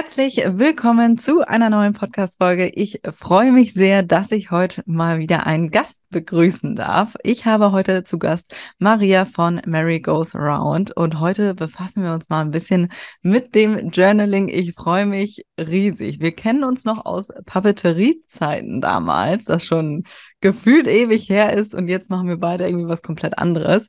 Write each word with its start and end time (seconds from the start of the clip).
Herzlich 0.00 0.36
willkommen 0.46 1.18
zu 1.18 1.40
einer 1.40 1.70
neuen 1.70 1.92
Podcast-Folge. 1.92 2.68
Ich 2.68 3.00
freue 3.10 3.50
mich 3.50 3.74
sehr, 3.74 4.04
dass 4.04 4.30
ich 4.30 4.52
heute 4.52 4.84
mal 4.86 5.18
wieder 5.18 5.44
einen 5.44 5.72
Gast 5.72 5.98
begrüßen 6.10 6.76
darf. 6.76 7.16
Ich 7.24 7.46
habe 7.46 7.72
heute 7.72 8.04
zu 8.04 8.16
Gast 8.20 8.54
Maria 8.78 9.24
von 9.24 9.60
Mary 9.66 9.98
Goes 9.98 10.36
Around 10.36 10.96
und 10.96 11.18
heute 11.18 11.56
befassen 11.56 12.04
wir 12.04 12.12
uns 12.12 12.28
mal 12.28 12.42
ein 12.42 12.52
bisschen 12.52 12.92
mit 13.22 13.56
dem 13.56 13.90
Journaling. 13.90 14.46
Ich 14.48 14.72
freue 14.74 15.04
mich 15.04 15.44
riesig. 15.58 16.20
Wir 16.20 16.30
kennen 16.30 16.62
uns 16.62 16.84
noch 16.84 17.04
aus 17.04 17.30
Papeterie-Zeiten 17.46 18.80
damals, 18.80 19.46
das 19.46 19.64
schon 19.64 20.04
gefühlt 20.40 20.86
ewig 20.86 21.28
her 21.28 21.54
ist 21.54 21.74
und 21.74 21.88
jetzt 21.88 22.08
machen 22.08 22.28
wir 22.28 22.38
beide 22.38 22.68
irgendwie 22.68 22.88
was 22.88 23.02
komplett 23.02 23.36
anderes. 23.36 23.88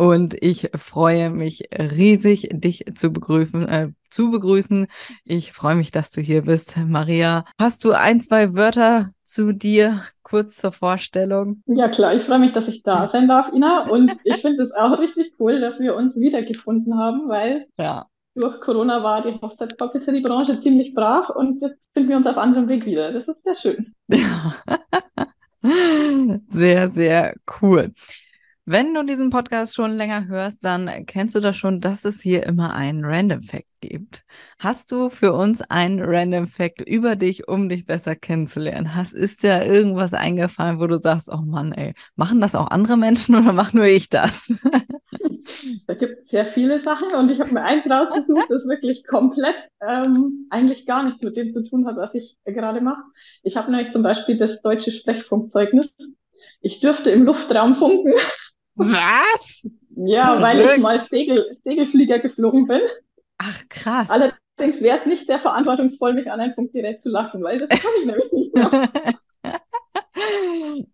Und 0.00 0.34
ich 0.40 0.70
freue 0.76 1.28
mich 1.28 1.68
riesig, 1.78 2.48
dich 2.52 2.86
zu 2.94 3.10
begrüßen, 3.10 3.68
äh, 3.68 3.88
zu 4.08 4.30
begrüßen. 4.30 4.86
Ich 5.26 5.52
freue 5.52 5.74
mich, 5.74 5.90
dass 5.90 6.10
du 6.10 6.22
hier 6.22 6.40
bist. 6.40 6.78
Maria, 6.78 7.44
hast 7.58 7.84
du 7.84 7.92
ein, 7.92 8.22
zwei 8.22 8.54
Wörter 8.54 9.10
zu 9.24 9.52
dir 9.52 10.04
kurz 10.22 10.56
zur 10.56 10.72
Vorstellung? 10.72 11.62
Ja, 11.66 11.90
klar. 11.90 12.14
Ich 12.14 12.24
freue 12.24 12.38
mich, 12.38 12.54
dass 12.54 12.66
ich 12.66 12.82
da 12.82 13.10
sein 13.12 13.28
darf, 13.28 13.52
Ina. 13.52 13.90
Und 13.90 14.12
ich 14.24 14.36
finde 14.36 14.62
es 14.62 14.72
auch 14.72 14.98
richtig 14.98 15.34
cool, 15.38 15.60
dass 15.60 15.78
wir 15.78 15.94
uns 15.94 16.16
wiedergefunden 16.16 16.96
haben, 16.96 17.28
weil 17.28 17.66
ja. 17.78 18.06
durch 18.34 18.58
Corona 18.62 19.02
war 19.02 19.20
die 19.20 19.38
Hochzeitspapeteriebranche 19.38 20.62
ziemlich 20.62 20.94
brach 20.94 21.28
und 21.28 21.60
jetzt 21.60 21.78
finden 21.92 22.08
wir 22.08 22.16
uns 22.16 22.26
auf 22.26 22.38
anderem 22.38 22.68
Weg 22.68 22.86
wieder. 22.86 23.12
Das 23.12 23.28
ist 23.28 23.42
sehr 23.44 23.54
schön. 23.54 23.94
Sehr, 26.48 26.88
sehr 26.88 27.34
cool. 27.60 27.92
Wenn 28.72 28.94
du 28.94 29.02
diesen 29.02 29.30
Podcast 29.30 29.74
schon 29.74 29.90
länger 29.96 30.28
hörst, 30.28 30.64
dann 30.64 30.88
kennst 31.04 31.34
du 31.34 31.40
das 31.40 31.56
schon, 31.56 31.80
dass 31.80 32.04
es 32.04 32.20
hier 32.20 32.44
immer 32.44 32.72
einen 32.72 33.04
Random 33.04 33.42
Fact 33.42 33.66
gibt. 33.80 34.22
Hast 34.60 34.92
du 34.92 35.10
für 35.10 35.32
uns 35.32 35.60
einen 35.60 36.00
Random 36.00 36.46
Fact 36.46 36.80
über 36.80 37.16
dich, 37.16 37.48
um 37.48 37.68
dich 37.68 37.84
besser 37.84 38.14
kennenzulernen? 38.14 38.94
Hast, 38.94 39.12
ist 39.12 39.42
dir 39.42 39.66
irgendwas 39.66 40.14
eingefallen, 40.14 40.78
wo 40.78 40.86
du 40.86 41.00
sagst, 41.02 41.28
oh 41.32 41.42
Mann, 41.44 41.72
ey, 41.72 41.94
machen 42.14 42.40
das 42.40 42.54
auch 42.54 42.70
andere 42.70 42.96
Menschen 42.96 43.34
oder 43.42 43.52
mach 43.52 43.72
nur 43.72 43.86
ich 43.86 44.08
das? 44.08 44.56
Da 45.86 45.94
gibt 45.94 46.20
es 46.22 46.30
sehr 46.30 46.46
viele 46.52 46.80
Sachen 46.82 47.12
und 47.14 47.28
ich 47.28 47.40
habe 47.40 47.52
mir 47.52 47.62
eins 47.62 47.84
rausgesucht, 47.90 48.48
das 48.48 48.64
wirklich 48.66 49.04
komplett 49.04 49.56
ähm, 49.86 50.46
eigentlich 50.48 50.86
gar 50.86 51.02
nichts 51.02 51.20
mit 51.22 51.36
dem 51.36 51.52
zu 51.52 51.64
tun 51.64 51.86
hat, 51.86 51.96
was 51.96 52.14
ich 52.14 52.36
gerade 52.44 52.80
mache. 52.80 53.02
Ich 53.42 53.56
habe 53.56 53.70
nämlich 53.70 53.92
zum 53.92 54.04
Beispiel 54.04 54.38
das 54.38 54.62
deutsche 54.62 54.92
Sprechfunkzeugnis. 54.92 55.88
Ich 56.60 56.80
dürfte 56.80 57.10
im 57.10 57.24
Luftraum 57.24 57.76
funken. 57.76 58.12
Was? 58.80 59.68
Ja, 59.96 60.38
Verrückt. 60.38 60.42
weil 60.42 60.76
ich 60.76 60.78
mal 60.78 61.04
Segel, 61.04 61.58
Segelflieger 61.64 62.18
geflogen 62.18 62.66
bin. 62.66 62.80
Ach, 63.38 63.62
krass. 63.68 64.08
Allerdings 64.10 64.80
wäre 64.80 65.00
es 65.00 65.06
nicht 65.06 65.26
sehr 65.26 65.40
verantwortungsvoll, 65.40 66.14
mich 66.14 66.30
an 66.30 66.40
ein 66.40 66.54
Funkgerät 66.54 67.02
zu 67.02 67.08
lassen, 67.08 67.42
weil 67.42 67.60
das 67.60 67.68
kann 67.68 67.90
ich 68.00 68.06
nämlich 68.06 68.32
nicht 68.32 68.54
mehr. 68.54 68.90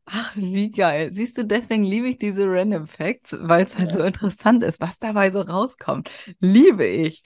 Ach, 0.07 0.33
wie 0.37 0.71
geil. 0.71 1.13
Siehst 1.13 1.39
du, 1.39 1.45
deswegen 1.45 1.85
liebe 1.85 2.09
ich 2.09 2.19
diese 2.19 2.45
Random 2.47 2.87
Facts, 2.87 3.37
weil 3.41 3.65
es 3.65 3.79
halt 3.79 3.93
ja. 3.93 3.99
so 3.99 4.05
interessant 4.05 4.65
ist, 4.65 4.81
was 4.81 4.99
dabei 4.99 5.31
so 5.31 5.41
rauskommt. 5.41 6.11
Liebe 6.41 6.87
ich. 6.87 7.23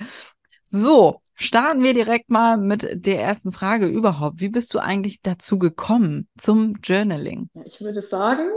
So, 0.64 1.20
starten 1.34 1.82
wir 1.82 1.94
direkt 1.94 2.30
mal 2.30 2.56
mit 2.56 2.86
der 3.06 3.20
ersten 3.20 3.52
Frage 3.52 3.86
überhaupt. 3.86 4.40
Wie 4.40 4.48
bist 4.48 4.72
du 4.72 4.78
eigentlich 4.78 5.20
dazu 5.20 5.58
gekommen 5.58 6.28
zum 6.38 6.76
Journaling? 6.82 7.50
Ich 7.64 7.80
würde 7.80 8.02
sagen, 8.02 8.48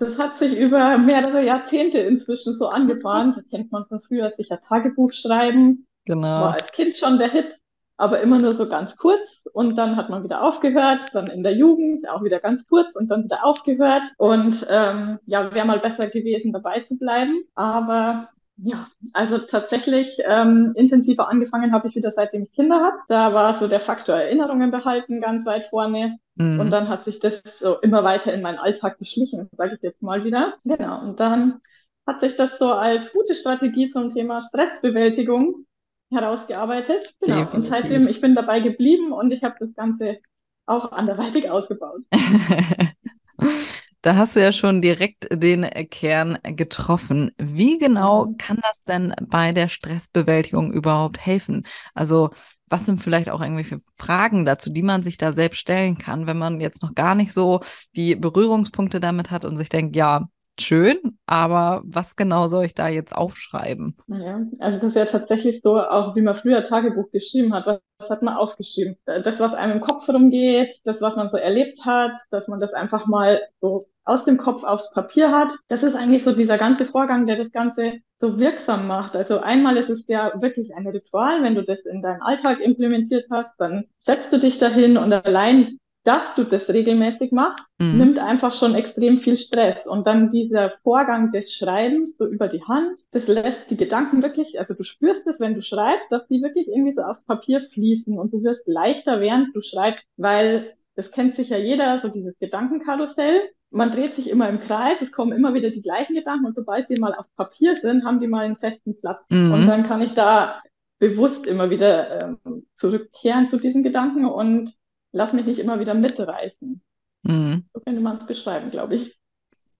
das 0.00 0.16
hat 0.16 0.38
sich 0.38 0.56
über 0.56 0.96
mehrere 0.96 1.44
Jahrzehnte 1.44 1.98
inzwischen 1.98 2.56
so 2.58 2.68
angebahnt. 2.68 3.36
Das 3.36 3.46
kennt 3.50 3.70
man 3.70 3.84
von 3.84 4.00
früher, 4.00 4.32
sicher 4.36 4.58
Tagebuch 4.66 5.12
schreiben. 5.12 5.86
Genau. 6.06 6.26
War 6.26 6.54
als 6.54 6.72
Kind 6.72 6.96
schon 6.96 7.18
der 7.18 7.30
Hit, 7.30 7.58
aber 7.98 8.20
immer 8.20 8.38
nur 8.38 8.56
so 8.56 8.66
ganz 8.66 8.96
kurz. 8.96 9.20
Und 9.52 9.76
dann 9.76 9.96
hat 9.96 10.08
man 10.08 10.24
wieder 10.24 10.42
aufgehört, 10.42 11.00
dann 11.12 11.26
in 11.26 11.42
der 11.42 11.52
Jugend 11.52 12.08
auch 12.08 12.24
wieder 12.24 12.40
ganz 12.40 12.66
kurz 12.66 12.88
und 12.94 13.10
dann 13.10 13.24
wieder 13.24 13.44
aufgehört. 13.44 14.02
Und 14.16 14.66
ähm, 14.70 15.18
ja, 15.26 15.52
wäre 15.52 15.66
mal 15.66 15.80
besser 15.80 16.06
gewesen, 16.06 16.54
dabei 16.54 16.80
zu 16.80 16.96
bleiben. 16.96 17.42
Aber 17.54 18.30
ja, 18.62 18.88
also 19.12 19.38
tatsächlich 19.38 20.18
ähm, 20.26 20.72
intensiver 20.76 21.28
angefangen 21.28 21.72
habe 21.72 21.88
ich 21.88 21.96
wieder 21.96 22.12
seitdem 22.14 22.42
ich 22.42 22.52
Kinder 22.52 22.76
habe. 22.76 22.96
Da 23.08 23.32
war 23.32 23.58
so 23.58 23.68
der 23.68 23.80
Faktor 23.80 24.16
Erinnerungen 24.16 24.70
behalten 24.70 25.20
ganz 25.20 25.46
weit 25.46 25.66
vorne. 25.66 26.18
Mhm. 26.34 26.60
Und 26.60 26.70
dann 26.70 26.88
hat 26.88 27.04
sich 27.04 27.20
das 27.20 27.34
so 27.60 27.78
immer 27.80 28.04
weiter 28.04 28.32
in 28.34 28.42
meinen 28.42 28.58
Alltag 28.58 28.98
geschlichen, 28.98 29.48
sage 29.56 29.76
ich 29.76 29.82
jetzt 29.82 30.02
mal 30.02 30.24
wieder. 30.24 30.54
Genau. 30.64 31.00
Und 31.00 31.20
dann 31.20 31.60
hat 32.06 32.20
sich 32.20 32.36
das 32.36 32.58
so 32.58 32.72
als 32.72 33.10
gute 33.12 33.34
Strategie 33.34 33.90
zum 33.90 34.12
Thema 34.12 34.42
Stressbewältigung 34.48 35.64
herausgearbeitet. 36.10 37.14
Genau. 37.20 37.40
Definitiv. 37.40 37.54
Und 37.54 37.68
seitdem, 37.74 38.08
ich 38.08 38.20
bin 38.20 38.34
dabei 38.34 38.60
geblieben 38.60 39.12
und 39.12 39.32
ich 39.32 39.42
habe 39.42 39.54
das 39.58 39.74
Ganze 39.74 40.18
auch 40.66 40.92
anderweitig 40.92 41.48
ausgebaut. 41.48 42.02
Da 44.02 44.16
hast 44.16 44.34
du 44.34 44.40
ja 44.40 44.50
schon 44.52 44.80
direkt 44.80 45.28
den 45.30 45.68
Kern 45.90 46.38
getroffen. 46.42 47.32
Wie 47.36 47.78
genau 47.78 48.26
mhm. 48.26 48.36
kann 48.38 48.58
das 48.62 48.82
denn 48.82 49.14
bei 49.28 49.52
der 49.52 49.68
Stressbewältigung 49.68 50.72
überhaupt 50.72 51.18
helfen? 51.18 51.66
Also, 51.94 52.30
was 52.68 52.86
sind 52.86 53.02
vielleicht 53.02 53.28
auch 53.28 53.42
irgendwelche 53.42 53.80
Fragen 53.98 54.44
dazu, 54.46 54.70
die 54.70 54.82
man 54.82 55.02
sich 55.02 55.18
da 55.18 55.32
selbst 55.32 55.58
stellen 55.58 55.98
kann, 55.98 56.26
wenn 56.26 56.38
man 56.38 56.60
jetzt 56.60 56.82
noch 56.82 56.94
gar 56.94 57.14
nicht 57.14 57.32
so 57.32 57.60
die 57.94 58.14
Berührungspunkte 58.16 59.00
damit 59.00 59.30
hat 59.30 59.44
und 59.44 59.58
sich 59.58 59.68
denkt, 59.68 59.96
ja, 59.96 60.28
schön, 60.62 60.98
aber 61.26 61.82
was 61.84 62.16
genau 62.16 62.48
soll 62.48 62.64
ich 62.64 62.74
da 62.74 62.88
jetzt 62.88 63.14
aufschreiben? 63.14 63.96
Ja, 64.08 64.40
also 64.58 64.78
das 64.78 64.88
ist 64.90 64.96
ja 64.96 65.06
tatsächlich 65.06 65.60
so, 65.62 65.78
auch 65.80 66.16
wie 66.16 66.22
man 66.22 66.36
früher 66.36 66.64
Tagebuch 66.64 67.10
geschrieben 67.10 67.54
hat, 67.54 67.66
was, 67.66 67.80
hat 68.08 68.22
man 68.22 68.36
aufgeschrieben? 68.36 68.96
Das, 69.04 69.38
was 69.38 69.52
einem 69.52 69.72
im 69.72 69.80
Kopf 69.80 70.08
rumgeht, 70.08 70.74
das, 70.84 71.00
was 71.00 71.16
man 71.16 71.30
so 71.30 71.36
erlebt 71.36 71.84
hat, 71.84 72.12
dass 72.30 72.48
man 72.48 72.60
das 72.60 72.72
einfach 72.72 73.06
mal 73.06 73.40
so 73.60 73.88
aus 74.04 74.24
dem 74.24 74.38
Kopf 74.38 74.64
aufs 74.64 74.90
Papier 74.90 75.30
hat. 75.30 75.52
Das 75.68 75.82
ist 75.82 75.94
eigentlich 75.94 76.24
so 76.24 76.32
dieser 76.32 76.58
ganze 76.58 76.86
Vorgang, 76.86 77.26
der 77.26 77.36
das 77.36 77.52
Ganze 77.52 78.00
so 78.20 78.38
wirksam 78.38 78.86
macht. 78.86 79.16
Also 79.16 79.38
einmal 79.40 79.76
ist 79.76 79.88
es 79.88 80.06
ja 80.06 80.32
wirklich 80.40 80.74
ein 80.74 80.86
Ritual, 80.86 81.42
wenn 81.42 81.54
du 81.54 81.62
das 81.62 81.80
in 81.80 82.02
deinen 82.02 82.22
Alltag 82.22 82.60
implementiert 82.60 83.26
hast, 83.30 83.50
dann 83.58 83.84
setzt 84.04 84.32
du 84.32 84.38
dich 84.38 84.58
dahin 84.58 84.96
und 84.96 85.12
allein 85.12 85.78
dass 86.04 86.34
du 86.34 86.44
das 86.44 86.66
regelmäßig 86.68 87.30
machst, 87.30 87.64
mhm. 87.78 87.98
nimmt 87.98 88.18
einfach 88.18 88.54
schon 88.54 88.74
extrem 88.74 89.20
viel 89.20 89.36
Stress. 89.36 89.86
Und 89.86 90.06
dann 90.06 90.32
dieser 90.32 90.72
Vorgang 90.82 91.30
des 91.30 91.52
Schreibens 91.52 92.16
so 92.16 92.26
über 92.26 92.48
die 92.48 92.62
Hand, 92.64 92.98
das 93.12 93.26
lässt 93.26 93.68
die 93.68 93.76
Gedanken 93.76 94.22
wirklich, 94.22 94.58
also 94.58 94.74
du 94.74 94.82
spürst 94.82 95.26
es, 95.26 95.38
wenn 95.38 95.54
du 95.54 95.62
schreibst, 95.62 96.10
dass 96.10 96.26
die 96.28 96.42
wirklich 96.42 96.68
irgendwie 96.68 96.94
so 96.94 97.02
aufs 97.02 97.24
Papier 97.24 97.60
fließen 97.60 98.18
und 98.18 98.32
du 98.32 98.42
wirst 98.42 98.66
leichter, 98.66 99.20
während 99.20 99.54
du 99.54 99.60
schreibst, 99.60 100.04
weil 100.16 100.72
das 100.96 101.10
kennt 101.10 101.36
sicher 101.36 101.58
jeder, 101.58 102.00
so 102.00 102.08
dieses 102.08 102.38
Gedankenkarussell. 102.38 103.42
Man 103.70 103.92
dreht 103.92 104.16
sich 104.16 104.28
immer 104.28 104.48
im 104.48 104.60
Kreis, 104.60 104.96
es 105.00 105.12
kommen 105.12 105.32
immer 105.32 105.54
wieder 105.54 105.70
die 105.70 105.82
gleichen 105.82 106.14
Gedanken 106.14 106.46
und 106.46 106.56
sobald 106.56 106.88
die 106.88 106.98
mal 106.98 107.14
auf 107.14 107.26
Papier 107.36 107.76
sind, 107.76 108.04
haben 108.04 108.20
die 108.20 108.26
mal 108.26 108.44
einen 108.44 108.56
festen 108.56 108.98
Platz. 108.98 109.22
Mhm. 109.30 109.52
Und 109.52 109.66
dann 109.66 109.86
kann 109.86 110.02
ich 110.02 110.14
da 110.14 110.60
bewusst 110.98 111.46
immer 111.46 111.70
wieder 111.70 112.38
ähm, 112.44 112.66
zurückkehren 112.78 113.48
zu 113.48 113.58
diesen 113.58 113.82
Gedanken 113.82 114.26
und 114.26 114.74
lass 115.12 115.32
mich 115.32 115.46
nicht 115.46 115.58
immer 115.58 115.80
wieder 115.80 115.94
mitreißen. 115.94 116.82
Mhm. 117.22 117.64
So 117.72 117.80
könnte 117.80 118.00
man 118.00 118.18
es 118.18 118.26
beschreiben, 118.26 118.70
glaube 118.70 118.96
ich. 118.96 119.16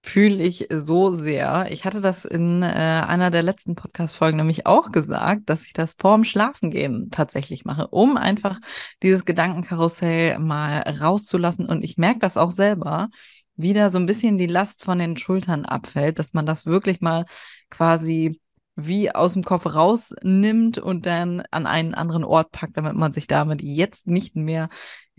Fühle 0.02 0.42
ich 0.42 0.66
so 0.70 1.12
sehr. 1.12 1.66
Ich 1.70 1.84
hatte 1.84 2.00
das 2.00 2.24
in 2.24 2.62
äh, 2.62 2.66
einer 2.66 3.30
der 3.30 3.42
letzten 3.42 3.74
Podcast-Folgen 3.74 4.38
nämlich 4.38 4.66
auch 4.66 4.92
gesagt, 4.92 5.50
dass 5.50 5.66
ich 5.66 5.74
das 5.74 5.94
vorm 5.98 6.24
Schlafengehen 6.24 7.10
tatsächlich 7.10 7.66
mache, 7.66 7.88
um 7.88 8.16
einfach 8.16 8.58
dieses 9.02 9.26
Gedankenkarussell 9.26 10.38
mal 10.38 10.78
rauszulassen. 10.80 11.66
Und 11.66 11.84
ich 11.84 11.98
merke 11.98 12.20
das 12.20 12.38
auch 12.38 12.50
selber, 12.50 13.10
wieder 13.56 13.90
so 13.90 13.98
ein 13.98 14.06
bisschen 14.06 14.38
die 14.38 14.46
Last 14.46 14.82
von 14.82 14.98
den 14.98 15.18
Schultern 15.18 15.66
abfällt, 15.66 16.18
dass 16.18 16.32
man 16.32 16.46
das 16.46 16.64
wirklich 16.64 17.02
mal 17.02 17.26
quasi 17.68 18.40
wie 18.76 19.14
aus 19.14 19.34
dem 19.34 19.42
Kopf 19.42 19.66
rausnimmt 19.66 20.78
und 20.78 21.04
dann 21.04 21.42
an 21.50 21.66
einen 21.66 21.94
anderen 21.94 22.24
Ort 22.24 22.52
packt, 22.52 22.78
damit 22.78 22.94
man 22.94 23.12
sich 23.12 23.26
damit 23.26 23.60
jetzt 23.60 24.06
nicht 24.06 24.36
mehr 24.36 24.70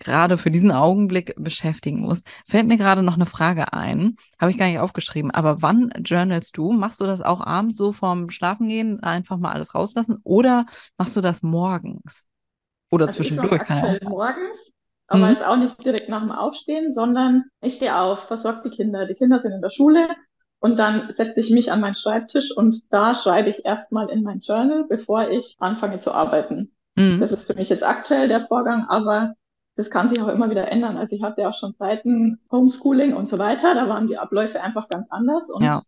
gerade 0.01 0.37
für 0.37 0.51
diesen 0.51 0.71
Augenblick 0.71 1.33
beschäftigen 1.37 2.01
muss. 2.01 2.23
Fällt 2.45 2.67
mir 2.67 2.77
gerade 2.77 3.03
noch 3.03 3.15
eine 3.15 3.25
Frage 3.25 3.71
ein, 3.73 4.15
habe 4.39 4.51
ich 4.51 4.57
gar 4.57 4.67
nicht 4.67 4.79
aufgeschrieben, 4.79 5.31
aber 5.31 5.61
wann 5.61 5.91
journalst 6.03 6.57
du? 6.57 6.71
Machst 6.73 6.99
du 6.99 7.05
das 7.05 7.21
auch 7.21 7.41
abends 7.41 7.77
so 7.77 7.93
vorm 7.93 8.29
Schlafengehen 8.29 9.01
einfach 9.01 9.37
mal 9.37 9.53
alles 9.53 9.73
rauslassen 9.73 10.19
oder 10.23 10.65
machst 10.97 11.15
du 11.15 11.21
das 11.21 11.43
morgens? 11.43 12.25
Oder 12.91 13.05
also 13.05 13.17
zwischendurch, 13.17 13.63
kann 13.63 13.77
ja 13.77 13.91
auch 13.91 13.95
sein. 13.95 14.09
Morgens, 14.09 14.59
aber 15.07 15.25
mhm. 15.25 15.31
jetzt 15.31 15.43
auch 15.43 15.57
nicht 15.57 15.85
direkt 15.85 16.09
nach 16.09 16.21
dem 16.21 16.31
Aufstehen, 16.31 16.93
sondern 16.93 17.45
ich 17.61 17.75
stehe 17.75 17.95
auf, 17.95 18.27
versorge 18.27 18.69
die 18.69 18.75
Kinder. 18.75 19.05
Die 19.05 19.15
Kinder 19.15 19.41
sind 19.41 19.51
in 19.51 19.61
der 19.61 19.69
Schule 19.69 20.09
und 20.59 20.77
dann 20.77 21.13
setze 21.17 21.39
ich 21.39 21.49
mich 21.49 21.71
an 21.71 21.81
meinen 21.81 21.95
Schreibtisch 21.95 22.51
und 22.55 22.81
da 22.89 23.15
schreibe 23.15 23.49
ich 23.49 23.65
erstmal 23.65 24.09
in 24.09 24.23
mein 24.23 24.39
Journal, 24.39 24.85
bevor 24.87 25.29
ich 25.29 25.55
anfange 25.59 26.01
zu 26.01 26.11
arbeiten. 26.11 26.71
Mhm. 26.95 27.19
Das 27.19 27.31
ist 27.31 27.43
für 27.45 27.53
mich 27.53 27.69
jetzt 27.69 27.83
aktuell 27.83 28.27
der 28.27 28.47
Vorgang, 28.47 28.85
aber 28.87 29.33
das 29.75 29.89
kann 29.89 30.09
sich 30.09 30.21
auch 30.21 30.27
immer 30.27 30.49
wieder 30.49 30.71
ändern. 30.71 30.97
Also 30.97 31.15
ich 31.15 31.23
hatte 31.23 31.41
ja 31.41 31.49
auch 31.49 31.57
schon 31.57 31.75
Zeiten 31.75 32.39
Homeschooling 32.51 33.13
und 33.13 33.29
so 33.29 33.39
weiter, 33.39 33.73
da 33.75 33.87
waren 33.89 34.07
die 34.07 34.17
Abläufe 34.17 34.61
einfach 34.61 34.89
ganz 34.89 35.07
anders 35.09 35.43
und 35.49 35.63
ja. 35.63 35.81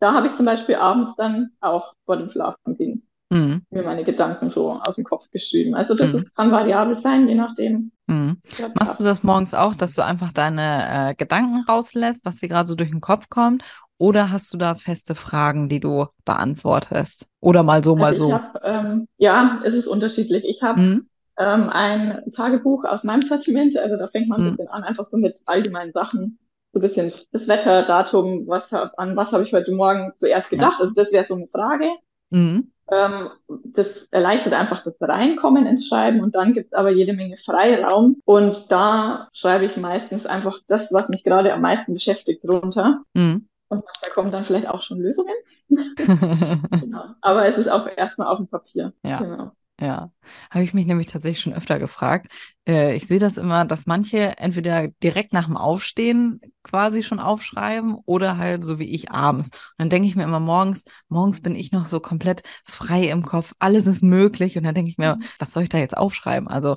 da 0.00 0.12
habe 0.12 0.28
ich 0.28 0.36
zum 0.36 0.46
Beispiel 0.46 0.76
abends 0.76 1.12
dann 1.16 1.50
auch 1.60 1.94
vor 2.04 2.16
dem 2.16 2.30
Schlafen 2.30 2.76
gehen 2.76 3.06
mhm. 3.34 3.62
mir 3.70 3.82
meine 3.82 4.04
Gedanken 4.04 4.50
so 4.50 4.72
aus 4.72 4.94
dem 4.94 5.04
Kopf 5.04 5.30
geschrieben. 5.30 5.74
Also 5.74 5.94
das 5.94 6.12
mhm. 6.12 6.20
ist, 6.20 6.34
kann 6.34 6.50
variabel 6.50 7.00
sein, 7.00 7.28
je 7.28 7.34
nachdem. 7.34 7.92
Mhm. 8.06 8.38
Machst 8.74 9.00
du 9.00 9.04
das 9.04 9.22
morgens 9.22 9.54
auch, 9.54 9.74
dass 9.74 9.94
du 9.94 10.04
einfach 10.04 10.32
deine 10.32 11.10
äh, 11.10 11.14
Gedanken 11.14 11.64
rauslässt, 11.68 12.24
was 12.24 12.36
dir 12.36 12.48
gerade 12.48 12.68
so 12.68 12.74
durch 12.74 12.90
den 12.90 13.00
Kopf 13.00 13.28
kommt? 13.28 13.64
Oder 13.96 14.30
hast 14.30 14.52
du 14.52 14.58
da 14.58 14.74
feste 14.74 15.14
Fragen, 15.14 15.68
die 15.68 15.80
du 15.80 16.06
beantwortest? 16.24 17.28
Oder 17.40 17.62
mal 17.62 17.84
so, 17.84 17.96
mal 17.96 18.06
also 18.06 18.28
so? 18.28 18.34
Hab, 18.34 18.60
ähm, 18.64 19.06
ja, 19.18 19.60
es 19.64 19.72
ist 19.72 19.86
unterschiedlich. 19.86 20.44
Ich 20.44 20.62
habe 20.62 20.80
mhm. 20.80 21.08
Ähm, 21.38 21.68
ein 21.68 22.22
Tagebuch 22.34 22.84
aus 22.84 23.04
meinem 23.04 23.22
Sortiment. 23.22 23.76
Also 23.76 23.96
da 23.96 24.08
fängt 24.08 24.28
man 24.28 24.40
ein 24.40 24.46
mhm. 24.46 24.50
bisschen 24.56 24.68
an, 24.68 24.84
einfach 24.84 25.08
so 25.10 25.16
mit 25.16 25.36
allgemeinen 25.46 25.92
Sachen. 25.92 26.38
So 26.72 26.78
ein 26.78 26.82
bisschen 26.82 27.12
das 27.32 27.46
Wetter, 27.46 27.84
Datum, 27.84 28.46
was 28.46 28.70
hab, 28.72 28.98
an 28.98 29.16
was 29.16 29.30
habe 29.30 29.44
ich 29.44 29.52
heute 29.52 29.72
Morgen 29.72 30.12
zuerst 30.18 30.50
gedacht. 30.50 30.78
Ja. 30.78 30.84
Also 30.84 30.94
das 30.94 31.12
wäre 31.12 31.26
so 31.26 31.34
eine 31.34 31.46
Frage. 31.48 31.90
Mhm. 32.30 32.72
Ähm, 32.90 33.30
das 33.48 33.86
erleichtert 34.10 34.52
einfach 34.52 34.84
das 34.84 34.94
Reinkommen 35.00 35.66
ins 35.66 35.86
Schreiben 35.88 36.20
und 36.20 36.34
dann 36.34 36.52
gibt 36.52 36.66
es 36.66 36.72
aber 36.74 36.90
jede 36.90 37.14
Menge 37.14 37.38
Freiraum 37.38 38.20
und 38.26 38.66
da 38.68 39.28
schreibe 39.32 39.64
ich 39.64 39.76
meistens 39.78 40.26
einfach 40.26 40.58
das, 40.68 40.92
was 40.92 41.08
mich 41.08 41.24
gerade 41.24 41.54
am 41.54 41.62
meisten 41.62 41.94
beschäftigt, 41.94 42.44
runter. 42.44 43.02
Mhm. 43.14 43.48
Und 43.68 43.84
da 44.02 44.10
kommen 44.10 44.30
dann 44.30 44.44
vielleicht 44.44 44.68
auch 44.68 44.82
schon 44.82 45.00
Lösungen. 45.00 45.34
genau. 45.68 47.04
Aber 47.22 47.46
es 47.46 47.56
ist 47.56 47.68
auch 47.68 47.88
erstmal 47.96 48.28
auf 48.28 48.36
dem 48.36 48.48
Papier. 48.48 48.92
Ja. 49.02 49.18
Genau. 49.18 49.52
Ja, 49.80 50.12
habe 50.50 50.62
ich 50.62 50.72
mich 50.72 50.86
nämlich 50.86 51.08
tatsächlich 51.08 51.40
schon 51.40 51.52
öfter 51.52 51.80
gefragt. 51.80 52.32
Äh, 52.64 52.94
ich 52.94 53.08
sehe 53.08 53.18
das 53.18 53.36
immer, 53.36 53.64
dass 53.64 53.86
manche 53.86 54.38
entweder 54.38 54.86
direkt 55.02 55.32
nach 55.32 55.46
dem 55.46 55.56
Aufstehen 55.56 56.40
quasi 56.62 57.02
schon 57.02 57.18
aufschreiben 57.18 57.96
oder 58.06 58.38
halt 58.38 58.64
so 58.64 58.78
wie 58.78 58.88
ich 58.94 59.10
abends. 59.10 59.48
Und 59.48 59.58
dann 59.78 59.90
denke 59.90 60.06
ich 60.06 60.14
mir 60.14 60.22
immer 60.22 60.38
morgens, 60.38 60.84
morgens 61.08 61.40
bin 61.42 61.56
ich 61.56 61.72
noch 61.72 61.86
so 61.86 61.98
komplett 61.98 62.42
frei 62.64 63.08
im 63.08 63.24
Kopf, 63.24 63.52
alles 63.58 63.88
ist 63.88 64.00
möglich. 64.04 64.56
Und 64.56 64.62
dann 64.62 64.76
denke 64.76 64.90
ich 64.92 64.98
mir, 64.98 65.16
mhm. 65.16 65.24
was 65.40 65.52
soll 65.52 65.64
ich 65.64 65.70
da 65.70 65.78
jetzt 65.78 65.96
aufschreiben? 65.96 66.46
Also 66.46 66.76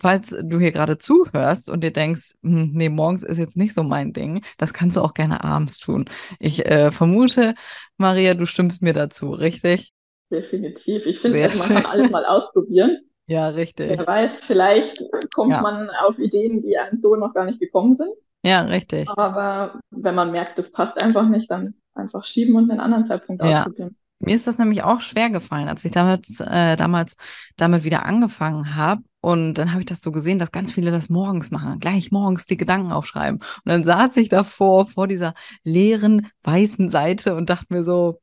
falls 0.00 0.30
du 0.30 0.58
hier 0.58 0.72
gerade 0.72 0.96
zuhörst 0.96 1.68
und 1.68 1.82
dir 1.84 1.92
denkst, 1.92 2.32
hm, 2.42 2.70
nee, 2.72 2.88
morgens 2.88 3.24
ist 3.24 3.36
jetzt 3.38 3.58
nicht 3.58 3.74
so 3.74 3.82
mein 3.82 4.14
Ding, 4.14 4.42
das 4.56 4.72
kannst 4.72 4.96
du 4.96 5.02
auch 5.02 5.12
gerne 5.12 5.44
abends 5.44 5.78
tun. 5.80 6.06
Ich 6.38 6.64
äh, 6.64 6.92
vermute, 6.92 7.54
Maria, 7.98 8.32
du 8.32 8.46
stimmst 8.46 8.80
mir 8.80 8.94
dazu, 8.94 9.30
richtig? 9.32 9.92
Definitiv. 10.30 11.06
Ich 11.06 11.20
finde, 11.20 11.40
man 11.40 11.82
kann 11.82 11.86
alles 11.86 12.10
mal 12.10 12.24
ausprobieren. 12.24 12.98
Ja, 13.30 13.48
richtig. 13.48 13.90
Wer 13.90 14.06
weiß, 14.06 14.30
vielleicht 14.46 15.02
kommt 15.34 15.50
ja. 15.50 15.60
man 15.60 15.90
auf 15.90 16.18
Ideen, 16.18 16.62
die 16.62 16.78
einem 16.78 16.96
so 16.96 17.14
noch 17.14 17.34
gar 17.34 17.44
nicht 17.44 17.60
gekommen 17.60 17.94
sind. 17.98 18.08
Ja, 18.42 18.62
richtig. 18.62 19.06
Aber 19.10 19.80
wenn 19.90 20.14
man 20.14 20.32
merkt, 20.32 20.58
das 20.58 20.72
passt 20.72 20.96
einfach 20.96 21.28
nicht, 21.28 21.50
dann 21.50 21.74
einfach 21.94 22.24
schieben 22.24 22.56
und 22.56 22.70
einen 22.70 22.80
anderen 22.80 23.06
Zeitpunkt 23.06 23.44
ja. 23.44 23.60
ausprobieren. 23.60 23.98
Mir 24.20 24.34
ist 24.34 24.46
das 24.46 24.58
nämlich 24.58 24.82
auch 24.82 25.00
schwer 25.00 25.30
gefallen, 25.30 25.68
als 25.68 25.84
ich 25.84 25.92
damit, 25.92 26.40
äh, 26.40 26.76
damals 26.76 27.16
damit 27.56 27.84
wieder 27.84 28.04
angefangen 28.04 28.74
habe. 28.74 29.02
Und 29.20 29.54
dann 29.54 29.72
habe 29.72 29.82
ich 29.82 29.86
das 29.86 30.00
so 30.00 30.10
gesehen, 30.10 30.38
dass 30.38 30.50
ganz 30.50 30.72
viele 30.72 30.90
das 30.90 31.08
morgens 31.08 31.50
machen, 31.50 31.78
gleich 31.80 32.10
morgens 32.10 32.46
die 32.46 32.56
Gedanken 32.56 32.92
aufschreiben. 32.92 33.40
Und 33.40 33.66
dann 33.66 33.84
saß 33.84 34.16
ich 34.16 34.28
davor, 34.28 34.86
vor 34.86 35.06
dieser 35.06 35.34
leeren 35.64 36.28
weißen 36.42 36.90
Seite 36.90 37.34
und 37.34 37.50
dachte 37.50 37.66
mir 37.68 37.84
so, 37.84 38.20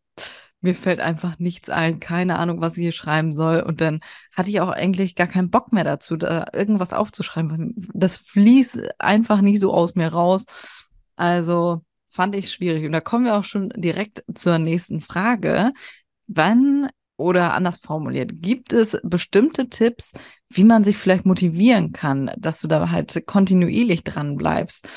mir 0.66 0.76
fällt 0.76 1.00
einfach 1.00 1.40
nichts 1.40 1.70
ein, 1.70 2.00
keine 2.00 2.38
Ahnung, 2.40 2.60
was 2.60 2.76
ich 2.76 2.82
hier 2.82 2.92
schreiben 2.92 3.32
soll. 3.32 3.62
Und 3.62 3.82
dann 3.82 4.02
hatte 4.34 4.50
ich 4.50 4.60
auch 4.60 4.70
eigentlich 4.70 5.16
gar 5.16 5.28
keinen 5.28 5.50
Bock 5.50 5.72
mehr 5.72 5.84
dazu, 5.84 6.18
da 6.18 6.48
irgendwas 6.54 6.92
aufzuschreiben. 6.92 7.74
Das 7.94 8.18
fließt 8.18 9.00
einfach 9.00 9.42
nicht 9.42 9.60
so 9.60 9.74
aus 9.74 9.96
mir 9.96 10.10
raus. 10.10 10.46
Also 11.16 11.84
fand 12.10 12.36
ich 12.36 12.52
schwierig. 12.52 12.86
Und 12.86 12.92
da 12.92 13.02
kommen 13.02 13.26
wir 13.26 13.36
auch 13.36 13.44
schon 13.44 13.70
direkt 13.76 14.24
zur 14.34 14.58
nächsten 14.58 15.02
Frage. 15.02 15.72
Wann 16.28 16.90
oder 17.18 17.54
anders 17.54 17.78
formuliert, 17.78 18.32
gibt 18.42 18.74
es 18.74 18.98
bestimmte 19.04 19.70
Tipps, 19.70 20.12
wie 20.50 20.64
man 20.64 20.84
sich 20.84 20.98
vielleicht 20.98 21.26
motivieren 21.26 21.94
kann, 21.94 22.32
dass 22.38 22.60
du 22.60 22.68
da 22.68 22.90
halt 22.90 23.26
kontinuierlich 23.26 24.04
dran 24.04 24.36
bleibst? 24.36 24.88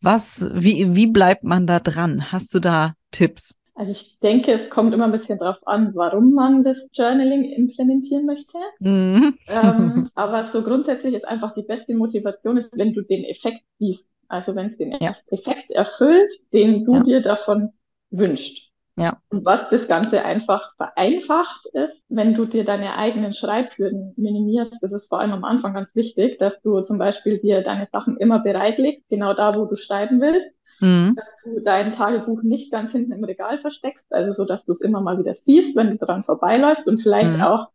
Was, 0.00 0.44
wie, 0.52 0.94
wie 0.96 1.06
bleibt 1.06 1.44
man 1.44 1.66
da 1.66 1.78
dran? 1.78 2.32
Hast 2.32 2.52
du 2.54 2.58
da 2.58 2.94
Tipps? 3.12 3.54
Also 3.74 3.92
ich 3.92 4.18
denke, 4.20 4.52
es 4.52 4.70
kommt 4.70 4.92
immer 4.92 5.04
ein 5.04 5.12
bisschen 5.12 5.38
darauf 5.38 5.66
an, 5.66 5.92
warum 5.94 6.34
man 6.34 6.62
das 6.62 6.76
Journaling 6.92 7.44
implementieren 7.44 8.26
möchte. 8.26 8.58
Mhm. 8.80 9.38
Ähm, 9.48 10.10
aber 10.14 10.50
so 10.52 10.62
grundsätzlich 10.62 11.14
ist 11.14 11.26
einfach 11.26 11.54
die 11.54 11.62
beste 11.62 11.94
Motivation, 11.94 12.58
ist, 12.58 12.68
wenn 12.72 12.92
du 12.92 13.02
den 13.02 13.24
Effekt 13.24 13.62
siehst. 13.78 14.04
Also 14.28 14.54
wenn 14.54 14.70
es 14.70 14.78
den 14.78 14.92
ja. 15.00 15.16
Effekt 15.28 15.70
erfüllt, 15.70 16.32
den 16.52 16.84
du 16.84 16.94
ja. 16.94 17.02
dir 17.02 17.22
davon 17.22 17.70
wünschst. 18.10 18.58
Ja. 18.98 19.18
Und 19.30 19.44
was 19.46 19.70
das 19.70 19.88
Ganze 19.88 20.22
einfach 20.22 20.76
vereinfacht 20.76 21.64
ist, 21.72 21.94
wenn 22.10 22.34
du 22.34 22.44
dir 22.44 22.64
deine 22.64 22.96
eigenen 22.96 23.32
Schreibhürden 23.32 24.12
minimierst, 24.18 24.74
das 24.82 24.92
ist 24.92 25.08
vor 25.08 25.20
allem 25.20 25.32
am 25.32 25.44
Anfang 25.44 25.72
ganz 25.72 25.88
wichtig, 25.94 26.38
dass 26.38 26.60
du 26.60 26.82
zum 26.82 26.98
Beispiel 26.98 27.38
dir 27.38 27.62
deine 27.62 27.88
Sachen 27.90 28.18
immer 28.18 28.40
bereitlegst, 28.40 29.08
genau 29.08 29.32
da, 29.32 29.56
wo 29.58 29.64
du 29.64 29.76
schreiben 29.76 30.20
willst 30.20 30.54
mhm. 30.82 31.14
dass 31.16 31.26
du 31.44 31.60
dein 31.60 31.94
Tagebuch 31.94 32.42
nicht 32.42 32.70
ganz 32.70 32.92
hinten 32.92 33.12
im 33.12 33.24
Regal 33.24 33.58
versteckst, 33.58 34.12
also 34.12 34.32
so, 34.32 34.44
dass 34.44 34.64
du 34.64 34.72
es 34.72 34.80
immer 34.80 35.00
mal 35.00 35.18
wieder 35.18 35.34
siehst, 35.46 35.74
wenn 35.76 35.90
du 35.90 35.96
dran 35.96 36.24
vorbeiläufst 36.24 36.86
und 36.86 37.02
vielleicht 37.02 37.36
mhm. 37.36 37.42
auch 37.42 37.68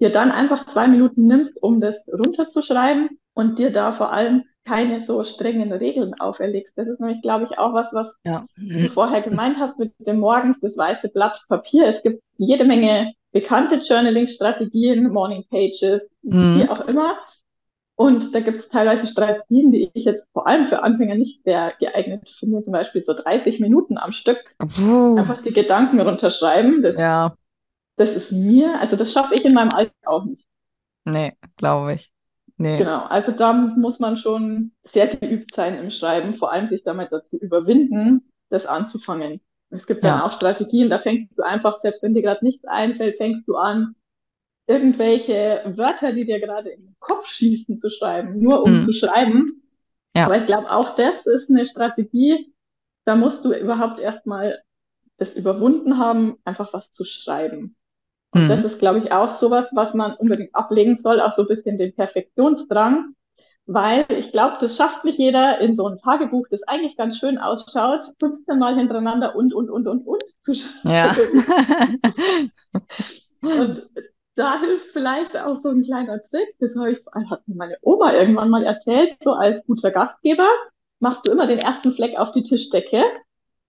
dir 0.00 0.10
dann 0.10 0.32
einfach 0.32 0.72
zwei 0.72 0.88
Minuten 0.88 1.26
nimmst, 1.26 1.62
um 1.62 1.80
das 1.80 1.94
runterzuschreiben 2.08 3.10
und 3.34 3.58
dir 3.58 3.70
da 3.70 3.92
vor 3.92 4.12
allem 4.12 4.44
keine 4.64 5.04
so 5.06 5.22
strengen 5.24 5.72
Regeln 5.72 6.14
auferlegst. 6.14 6.72
Das 6.76 6.88
ist 6.88 6.98
nämlich, 6.98 7.20
glaube 7.22 7.44
ich, 7.44 7.58
auch 7.58 7.74
was, 7.74 7.92
was 7.92 8.08
ja. 8.24 8.46
du 8.56 8.88
vorher 8.88 9.20
gemeint 9.20 9.58
hast 9.58 9.78
mit 9.78 9.92
dem 9.98 10.20
morgens 10.20 10.56
das 10.60 10.76
weiße 10.76 11.08
Blatt 11.10 11.38
Papier. 11.48 11.86
Es 11.86 12.02
gibt 12.02 12.22
jede 12.38 12.64
Menge 12.64 13.12
bekannte 13.32 13.76
Journaling-Strategien, 13.76 15.12
Morning 15.12 15.44
Pages, 15.50 16.02
mhm. 16.22 16.60
wie 16.60 16.68
auch 16.68 16.86
immer. 16.88 17.16
Und 17.96 18.34
da 18.34 18.40
gibt 18.40 18.64
es 18.64 18.68
teilweise 18.68 19.06
Strategien, 19.06 19.70
die 19.70 19.90
ich 19.94 20.04
jetzt 20.04 20.24
vor 20.32 20.48
allem 20.48 20.68
für 20.68 20.82
Anfänger 20.82 21.14
nicht 21.14 21.44
sehr 21.44 21.74
geeignet 21.78 22.28
finde. 22.40 22.64
Zum 22.64 22.72
Beispiel 22.72 23.04
so 23.06 23.14
30 23.14 23.60
Minuten 23.60 23.98
am 23.98 24.12
Stück. 24.12 24.38
Puh. 24.58 25.16
Einfach 25.16 25.42
die 25.42 25.52
Gedanken 25.52 26.00
runterschreiben. 26.00 26.82
Das, 26.82 26.96
ja. 26.96 27.34
das 27.96 28.10
ist 28.10 28.32
mir, 28.32 28.80
also 28.80 28.96
das 28.96 29.12
schaffe 29.12 29.36
ich 29.36 29.44
in 29.44 29.54
meinem 29.54 29.70
Alltag 29.70 29.94
auch 30.06 30.24
nicht. 30.24 30.44
Nee, 31.04 31.34
glaube 31.56 31.94
ich. 31.94 32.10
Nee. 32.56 32.78
Genau, 32.78 33.04
also 33.04 33.32
da 33.32 33.52
muss 33.52 33.98
man 33.98 34.16
schon 34.16 34.72
sehr 34.92 35.08
geübt 35.08 35.54
sein 35.54 35.76
im 35.76 35.90
Schreiben, 35.90 36.34
vor 36.34 36.52
allem 36.52 36.68
sich 36.68 36.84
damit 36.84 37.10
dazu 37.10 37.36
überwinden, 37.36 38.30
das 38.48 38.64
anzufangen. 38.64 39.40
Es 39.70 39.86
gibt 39.86 40.04
ja. 40.04 40.12
dann 40.12 40.20
auch 40.22 40.36
Strategien, 40.36 40.88
da 40.88 40.98
fängst 40.98 41.36
du 41.36 41.42
einfach, 41.42 41.80
selbst 41.80 42.02
wenn 42.02 42.14
dir 42.14 42.22
gerade 42.22 42.44
nichts 42.44 42.64
einfällt, 42.64 43.16
fängst 43.16 43.48
du 43.48 43.56
an, 43.56 43.96
irgendwelche 44.66 45.62
Wörter, 45.76 46.12
die 46.12 46.24
dir 46.24 46.40
gerade 46.40 46.70
in 46.70 46.82
den 46.82 46.96
Kopf 47.00 47.26
schießen, 47.26 47.80
zu 47.80 47.90
schreiben, 47.90 48.40
nur 48.40 48.62
um 48.62 48.80
mhm. 48.80 48.84
zu 48.84 48.92
schreiben. 48.92 49.62
Ja. 50.16 50.26
Aber 50.26 50.38
ich 50.38 50.46
glaube, 50.46 50.70
auch 50.70 50.96
das 50.96 51.26
ist 51.26 51.50
eine 51.50 51.66
Strategie, 51.66 52.54
da 53.04 53.16
musst 53.16 53.44
du 53.44 53.52
überhaupt 53.52 54.00
erstmal 54.00 54.62
das 55.18 55.34
überwunden 55.34 55.98
haben, 55.98 56.36
einfach 56.44 56.72
was 56.72 56.90
zu 56.92 57.04
schreiben. 57.04 57.76
Und 58.32 58.44
mhm. 58.44 58.48
das 58.48 58.64
ist, 58.64 58.78
glaube 58.78 58.98
ich, 58.98 59.12
auch 59.12 59.38
sowas, 59.38 59.68
was 59.72 59.94
man 59.94 60.14
unbedingt 60.14 60.54
ablegen 60.54 61.00
soll, 61.02 61.20
auch 61.20 61.36
so 61.36 61.42
ein 61.42 61.48
bisschen 61.48 61.78
den 61.78 61.94
Perfektionsdrang, 61.94 63.14
weil 63.66 64.06
ich 64.08 64.32
glaube, 64.32 64.56
das 64.60 64.76
schafft 64.76 65.04
nicht 65.04 65.18
jeder 65.18 65.60
in 65.60 65.76
so 65.76 65.86
ein 65.86 65.98
Tagebuch, 65.98 66.46
das 66.50 66.62
eigentlich 66.64 66.96
ganz 66.96 67.18
schön 67.18 67.38
ausschaut, 67.38 68.00
15 68.18 68.58
Mal 68.58 68.76
hintereinander 68.76 69.36
und, 69.36 69.54
und, 69.54 69.70
und, 69.70 69.86
und, 69.86 70.06
und 70.06 70.22
zu 70.44 70.54
schreiben. 70.54 70.90
Ja. 70.90 71.14
und 73.60 73.88
da 74.36 74.58
hilft 74.60 74.86
vielleicht 74.92 75.36
auch 75.36 75.60
so 75.62 75.70
ein 75.70 75.82
kleiner 75.82 76.20
Trick. 76.30 76.54
Das 76.58 76.74
habe 76.76 76.92
ich, 76.92 76.98
hat 77.30 77.46
mir 77.46 77.56
meine 77.56 77.76
Oma 77.82 78.12
irgendwann 78.12 78.50
mal 78.50 78.64
erzählt, 78.64 79.16
so 79.22 79.32
als 79.32 79.64
guter 79.66 79.90
Gastgeber 79.90 80.48
machst 81.00 81.26
du 81.26 81.30
immer 81.30 81.46
den 81.46 81.58
ersten 81.58 81.92
Fleck 81.92 82.16
auf 82.18 82.32
die 82.32 82.44
Tischdecke, 82.44 83.04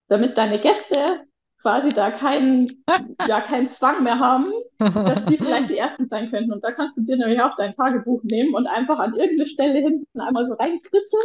damit 0.08 0.36
deine 0.36 0.60
Gäste 0.60 1.20
quasi 1.60 1.90
da 1.90 2.10
keinen, 2.10 2.68
ja, 3.28 3.40
keinen 3.40 3.74
Zwang 3.76 4.02
mehr 4.02 4.18
haben, 4.18 4.52
dass 4.78 5.24
die 5.26 5.36
vielleicht 5.38 5.68
die 5.68 5.78
ersten 5.78 6.08
sein 6.08 6.30
könnten. 6.30 6.52
Und 6.52 6.64
da 6.64 6.72
kannst 6.72 6.96
du 6.96 7.02
dir 7.02 7.16
nämlich 7.16 7.40
auch 7.40 7.56
dein 7.56 7.74
Tagebuch 7.74 8.22
nehmen 8.24 8.54
und 8.54 8.66
einfach 8.66 8.98
an 8.98 9.14
irgendeine 9.14 9.48
Stelle 9.48 9.80
hinten 9.80 10.20
einmal 10.20 10.46
so 10.46 10.54
reinkritzeln. 10.54 11.24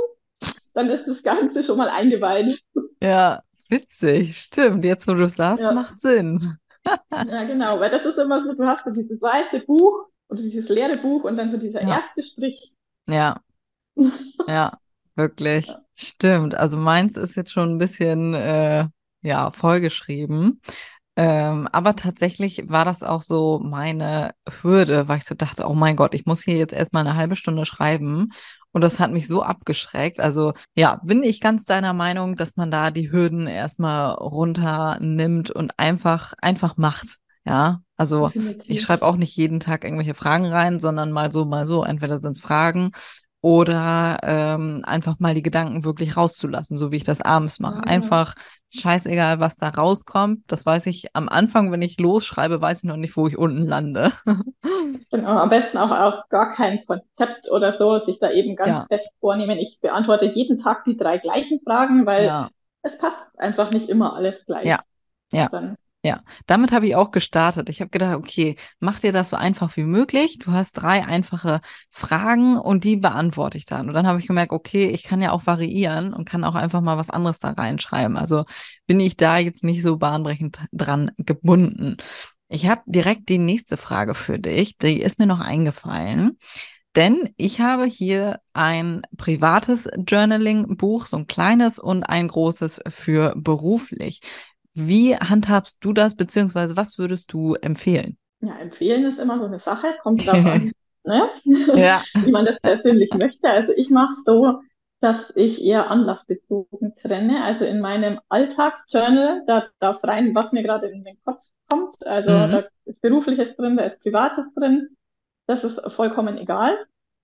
Dann 0.74 0.90
ist 0.90 1.06
das 1.06 1.22
Ganze 1.24 1.64
schon 1.64 1.78
mal 1.78 1.90
eingeweiht. 1.90 2.60
Ja, 3.04 3.42
witzig. 3.70 4.38
Stimmt. 4.38 4.86
Jetzt, 4.86 5.08
wo 5.08 5.14
du 5.14 5.28
sagst, 5.28 5.66
ja. 5.66 5.74
macht 5.74 6.00
Sinn 6.00 6.58
ja, 6.86 7.44
genau, 7.44 7.80
weil 7.80 7.92
das 7.92 8.06
ist 8.06 8.18
immer 8.18 8.44
so, 8.44 8.54
du 8.54 8.66
hast 8.66 8.84
so 8.86 8.92
dieses 8.92 9.22
weiße 9.22 9.66
Buch 9.66 10.08
oder 10.30 10.42
dieses 10.42 10.70
leere 10.70 10.98
Buch 10.98 11.24
und 11.24 11.38
dann 11.38 11.52
so 11.52 11.58
dieser 11.58 11.82
ja. 11.82 12.00
erste 12.00 12.24
Strich. 12.24 12.74
Ja. 13.10 13.40
Ja, 14.48 14.78
wirklich. 15.16 15.68
Ja. 15.68 15.82
Stimmt. 15.96 16.56
Also 16.56 16.78
meins 16.78 17.18
ist 17.18 17.36
jetzt 17.36 17.52
schon 17.52 17.72
ein 17.72 17.78
bisschen 17.78 18.34
äh, 18.34 18.88
ja, 19.22 19.52
vollgeschrieben. 19.52 20.62
Ähm, 21.16 21.68
aber 21.72 21.96
tatsächlich 21.96 22.70
war 22.70 22.86
das 22.86 23.04
auch 23.04 23.22
so 23.22 23.60
meine 23.60 24.32
Hürde, 24.62 25.08
weil 25.08 25.20
ich 25.20 25.26
so 25.26 25.36
dachte, 25.36 25.66
oh 25.68 25.74
mein 25.74 25.96
Gott, 25.96 26.16
ich 26.16 26.26
muss 26.26 26.42
hier 26.42 26.58
jetzt 26.58 26.74
erstmal 26.74 27.06
eine 27.06 27.18
halbe 27.18 27.36
Stunde 27.36 27.66
schreiben. 27.66 28.32
Und 28.72 28.82
das 28.82 29.00
hat 29.00 29.12
mich 29.12 29.28
so 29.28 29.44
abgeschreckt. 29.44 30.20
Also 30.20 30.54
ja, 30.76 31.02
bin 31.04 31.24
ich 31.24 31.42
ganz 31.42 31.66
deiner 31.66 31.94
Meinung, 31.94 32.36
dass 32.36 32.56
man 32.56 32.72
da 32.72 32.92
die 32.92 33.12
Hürden 33.12 33.48
erstmal 33.48 34.14
runternimmt 34.14 35.52
und 35.52 35.78
einfach, 35.78 36.34
einfach 36.42 36.78
macht. 36.78 37.18
Ja, 37.46 37.82
also 37.98 38.32
ich 38.66 38.82
schreibe 38.82 39.06
auch 39.06 39.16
nicht 39.16 39.36
jeden 39.36 39.60
Tag 39.60 39.84
irgendwelche 39.84 40.14
Fragen 40.14 40.46
rein, 40.46 40.80
sondern 40.80 41.12
mal 41.12 41.32
so, 41.32 41.46
mal 41.46 41.66
so. 41.66 41.84
Entweder 41.84 42.20
sind 42.20 42.34
es 42.34 42.40
Fragen 42.40 42.92
oder 43.42 44.20
ähm, 44.24 44.82
einfach 44.86 45.20
mal 45.20 45.34
die 45.34 45.42
Gedanken 45.42 45.84
wirklich 45.84 46.16
rauszulassen, 46.16 46.78
so 46.78 46.92
wie 46.92 46.98
ich 46.98 47.04
das 47.04 47.22
abends 47.22 47.60
mache. 47.60 47.80
Mhm. 47.80 47.88
Einfach 47.88 48.36
scheißegal, 48.70 49.40
was 49.40 49.58
da 49.58 49.70
rauskommt. 49.70 50.44
Das 50.48 50.66
weiß 50.66 50.86
ich 50.86 51.08
am 51.14 51.28
Anfang, 51.28 51.72
wenn 51.72 51.82
ich 51.82 52.00
losschreibe, 52.00 52.62
weiß 52.62 52.80
ich 52.80 52.84
noch 52.84 52.98
nicht, 52.98 53.18
wo 53.18 53.28
ich 53.28 53.38
unten 53.38 53.64
lande. 53.64 54.12
Genau, 55.14 55.32
am 55.40 55.50
besten 55.50 55.78
auch, 55.78 55.92
auch 55.92 56.30
gar 56.30 56.54
kein 56.54 56.86
Konzept 56.86 57.52
oder 57.52 57.78
so, 57.78 58.00
sich 58.06 58.18
da 58.20 58.32
eben 58.32 58.56
ganz 58.56 58.70
ja. 58.70 58.86
fest 58.88 59.10
vornehmen. 59.20 59.58
Ich 59.58 59.80
beantworte 59.82 60.26
jeden 60.26 60.64
Tag 60.64 60.86
die 60.86 60.96
drei 60.96 61.18
gleichen 61.18 61.60
Fragen, 61.60 62.06
weil 62.06 62.28
ja. 62.28 62.50
es 62.82 62.98
passt 62.98 63.18
einfach 63.38 63.72
nicht 63.72 63.90
immer 63.90 64.16
alles 64.16 64.36
gleich. 64.46 64.66
Ja, 64.66 64.80
ja. 65.34 65.50
Dann 65.50 65.76
ja, 66.04 66.22
damit 66.48 66.72
habe 66.72 66.88
ich 66.88 66.96
auch 66.96 67.12
gestartet. 67.12 67.70
Ich 67.70 67.80
habe 67.80 67.92
gedacht, 67.92 68.16
okay, 68.16 68.56
mach 68.80 69.00
dir 69.00 69.12
das 69.12 69.30
so 69.30 69.36
einfach 69.36 69.78
wie 69.78 69.84
möglich. 69.84 70.40
Du 70.40 70.52
hast 70.52 70.74
drei 70.74 71.06
einfache 71.06 71.62
Fragen 71.92 72.58
und 72.58 72.84
die 72.84 72.96
beantworte 72.96 73.60
ich 73.60 73.66
dann. 73.66 73.88
Und 73.88 73.94
dann 73.94 74.08
habe 74.08 74.20
ich 74.20 74.26
gemerkt, 74.26 74.52
okay, 74.52 74.88
ich 74.88 75.04
kann 75.04 75.22
ja 75.22 75.32
auch 75.32 75.46
variieren 75.46 76.14
und 76.14 76.26
kann 76.26 76.44
auch 76.44 76.56
einfach 76.56 76.82
mal 76.82 76.98
was 76.98 77.12
anderes 77.12 77.38
da 77.40 77.52
reinschreiben. 77.52 78.18
Also 78.18 78.46
bin 78.88 79.00
ich 79.00 79.16
da 79.16 79.38
jetzt 79.38 79.64
nicht 79.64 79.84
so 79.84 79.98
bahnbrechend 79.98 80.60
dran 80.72 81.12
gebunden. 81.18 81.98
Ich 82.50 82.68
habe 82.68 82.82
direkt 82.88 83.30
die 83.30 83.38
nächste 83.38 83.78
Frage 83.78 84.16
für 84.16 84.40
dich. 84.40 84.78
Die 84.80 85.02
ist 85.02 85.20
mir 85.20 85.28
noch 85.28 85.40
eingefallen. 85.40 86.38
Denn 86.96 87.30
ich 87.38 87.62
habe 87.62 87.86
hier 87.86 88.42
ein 88.54 89.04
privates 89.16 89.88
Journaling-Buch, 89.96 91.08
so 91.08 91.18
ein 91.18 91.28
kleines 91.28 91.80
und 91.80 92.04
ein 92.04 92.28
großes 92.28 92.82
für 92.90 93.34
beruflich. 93.38 94.20
Wie 94.74 95.16
handhabst 95.16 95.78
du 95.82 95.94
das, 95.94 96.16
beziehungsweise 96.16 96.78
was 96.78 96.98
würdest 96.98 97.34
du 97.34 97.56
empfehlen? 97.56 98.18
Ja, 98.42 98.58
empfehlen 98.58 99.06
ist 99.06 99.20
immer 99.20 99.38
so 99.40 99.46
eine 99.46 99.60
Sache, 99.60 99.96
kommt 100.02 100.28
darauf 100.28 100.46
an, 100.46 100.72
ne? 101.04 101.30
ja. 101.76 102.04
wie 102.26 102.32
man 102.32 102.46
das 102.46 102.60
persönlich 102.62 103.14
möchte. 103.14 103.50
Also 103.50 103.74
ich 103.74 103.90
mache 103.90 104.16
so, 104.26 104.62
dass 105.02 105.32
ich 105.36 105.62
eher 105.62 105.90
anlassbezogen 105.92 106.96
trenne. 107.02 107.44
Also 107.44 107.66
in 107.66 107.82
meinem 107.82 108.20
Alltagsjournal, 108.30 109.44
da 109.48 109.68
darf 109.80 110.04
rein, 110.04 110.34
was 110.34 110.52
mir 110.52 110.64
gerade 110.64 110.88
in 110.88 111.04
den 111.04 111.18
Kopf 111.24 111.42
kommt. 111.68 112.06
Also 112.06 112.34
mhm. 112.34 112.52
da 112.52 112.64
ist 112.86 113.02
berufliches 113.02 113.56
drin, 113.58 113.78
da 113.78 113.84
ist 113.84 114.00
privates 114.02 114.46
drin. 114.56 114.90
Das 115.48 115.64
ist 115.64 115.80
vollkommen 115.96 116.38
egal. 116.38 116.78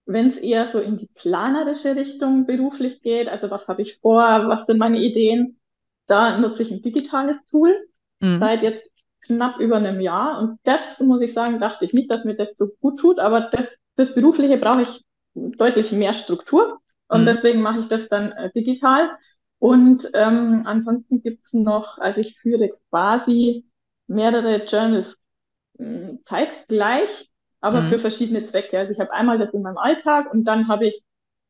Wenn 0.06 0.32
es 0.32 0.38
eher 0.38 0.72
so 0.72 0.80
in 0.80 0.98
die 0.98 1.10
planerische 1.16 1.96
Richtung 1.96 2.46
beruflich 2.46 3.02
geht, 3.02 3.28
also 3.28 3.52
was 3.52 3.68
habe 3.68 3.82
ich 3.82 4.00
vor, 4.02 4.24
was 4.48 4.66
sind 4.66 4.80
meine 4.80 5.00
Ideen, 5.00 5.60
da 6.08 6.38
nutze 6.38 6.64
ich 6.64 6.72
ein 6.72 6.82
digitales 6.82 7.38
Tool 7.50 7.76
mhm. 8.20 8.40
seit 8.40 8.64
jetzt 8.64 8.90
knapp 9.22 9.60
über 9.60 9.78
einem 9.78 10.00
Jahr. 10.02 10.40
Und 10.40 10.60
das, 10.64 10.82
muss 11.00 11.22
ich 11.22 11.34
sagen, 11.34 11.60
dachte 11.60 11.86
ich 11.86 11.94
nicht, 11.94 12.10
dass 12.10 12.24
mir 12.24 12.36
das 12.36 12.50
so 12.58 12.70
gut 12.82 13.00
tut, 13.00 13.20
aber 13.20 13.42
das, 13.42 13.68
das 13.96 14.14
Berufliche 14.14 14.58
brauche 14.58 14.84
ich 14.84 15.06
deutlich 15.36 15.92
mehr 15.92 16.14
Struktur. 16.14 16.80
Und 17.10 17.22
mhm. 17.22 17.26
deswegen 17.26 17.62
mache 17.62 17.82
ich 17.82 17.88
das 17.88 18.08
dann 18.10 18.32
äh, 18.32 18.52
digital. 18.54 19.12
Und 19.60 20.10
ähm, 20.14 20.64
ansonsten 20.66 21.22
gibt's 21.22 21.52
noch, 21.54 21.98
also 21.98 22.20
ich 22.20 22.38
führe 22.40 22.70
quasi 22.90 23.66
mehrere 24.08 24.66
Journals 24.66 25.08
äh, 25.80 26.14
zeitgleich, 26.26 27.30
aber 27.60 27.82
mhm. 27.82 27.90
für 27.90 28.00
verschiedene 28.00 28.48
Zwecke. 28.48 28.78
Also 28.78 28.94
ich 28.94 29.00
habe 29.00 29.14
einmal 29.14 29.38
das 29.38 29.54
in 29.54 29.62
meinem 29.62 29.78
Alltag 29.78 30.32
und 30.32 30.46
dann 30.46 30.68
habe 30.68 30.88
ich 30.88 31.02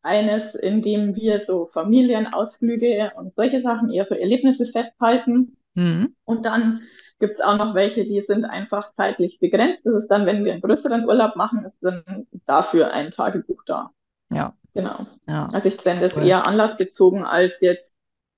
eines, 0.07 0.55
in 0.55 0.81
dem 0.81 1.15
wir 1.15 1.41
so 1.45 1.69
Familienausflüge 1.73 3.11
und 3.17 3.35
solche 3.35 3.61
Sachen, 3.61 3.91
eher 3.91 4.05
so 4.05 4.15
Erlebnisse 4.15 4.65
festhalten. 4.65 5.57
Mhm. 5.75 6.15
Und 6.23 6.45
dann 6.45 6.81
gibt 7.19 7.39
es 7.39 7.45
auch 7.45 7.57
noch 7.57 7.75
welche, 7.75 8.05
die 8.05 8.23
sind 8.25 8.45
einfach 8.45 8.93
zeitlich 8.95 9.39
begrenzt. 9.39 9.85
Das 9.85 9.95
ist 9.95 10.07
dann, 10.07 10.25
wenn 10.25 10.45
wir 10.45 10.53
einen 10.53 10.61
größeren 10.61 11.05
Urlaub 11.05 11.35
machen, 11.35 11.65
ist 11.65 11.77
dann 11.81 12.25
dafür 12.45 12.91
ein 12.91 13.11
Tagebuch 13.11 13.63
da. 13.65 13.91
Ja. 14.29 14.53
Genau. 14.73 15.07
Ja. 15.27 15.49
Also 15.51 15.67
ich 15.67 15.77
trenne 15.77 15.99
das 15.99 16.15
cool. 16.15 16.23
eher 16.23 16.45
anlassbezogen 16.45 17.25
als 17.25 17.53
jetzt 17.59 17.89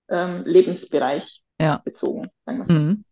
ähm, 0.09 0.43
Lebensbereich 0.45 1.43
ja. 1.61 1.81
bezogen. 1.83 2.29
Mhm. 2.45 3.03